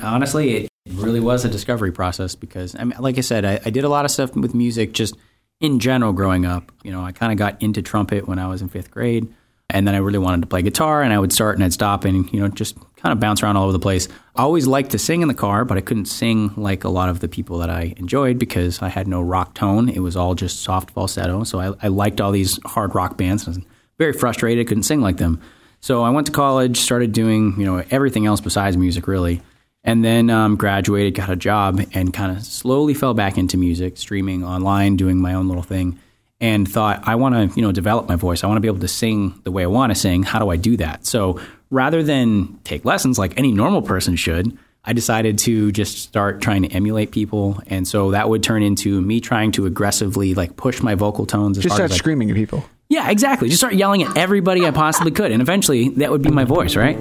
[0.00, 3.70] Honestly, it really was a discovery process because, I mean, like I said, I, I
[3.70, 5.16] did a lot of stuff with music just
[5.60, 6.72] in general growing up.
[6.82, 9.32] You know, I kind of got into trumpet when I was in fifth grade,
[9.68, 12.04] and then I really wanted to play guitar, and I would start and I'd stop
[12.04, 14.08] and, you know, just kind of bounce around all over the place.
[14.36, 17.08] I always liked to sing in the car, but I couldn't sing like a lot
[17.08, 19.88] of the people that I enjoyed because I had no rock tone.
[19.88, 21.44] It was all just soft falsetto.
[21.44, 23.46] So I, I liked all these hard rock bands.
[23.46, 23.58] I was
[23.98, 25.40] very frustrated, couldn't sing like them.
[25.80, 29.40] So I went to college, started doing, you know, everything else besides music, really.
[29.82, 33.96] And then um, graduated, got a job, and kind of slowly fell back into music,
[33.96, 35.98] streaming online, doing my own little thing,
[36.38, 38.44] and thought I want to, you know, develop my voice.
[38.44, 40.22] I want to be able to sing the way I want to sing.
[40.22, 41.06] How do I do that?
[41.06, 41.40] So
[41.70, 46.62] rather than take lessons like any normal person should, I decided to just start trying
[46.62, 50.82] to emulate people, and so that would turn into me trying to aggressively like push
[50.82, 51.56] my vocal tones.
[51.58, 52.64] As Just start as I screaming at people.
[52.88, 53.48] yeah, exactly.
[53.48, 56.76] Just start yelling at everybody I possibly could, and eventually that would be my voice,
[56.76, 56.98] right?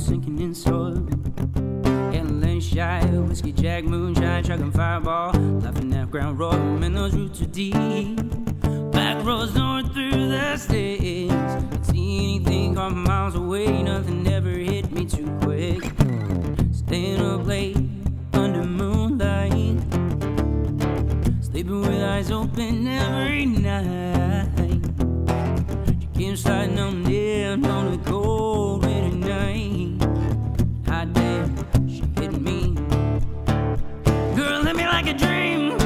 [0.00, 0.96] Sinking in soil.
[2.14, 7.46] Atlantic shy, whiskey jack, moonshine, trucking fireball, laughing at ground roar, man, those roots are
[7.46, 7.74] deep.
[8.92, 11.32] Back roads north through the states.
[11.32, 15.82] Can't see anything caught miles away, nothing ever hit me too quick.
[16.72, 17.76] Staying up late
[18.32, 19.78] under moonlight,
[21.42, 24.48] sleeping with eyes open every night.
[26.00, 29.69] She came sliding on down on a cold winter night.
[35.02, 35.79] Like a dream.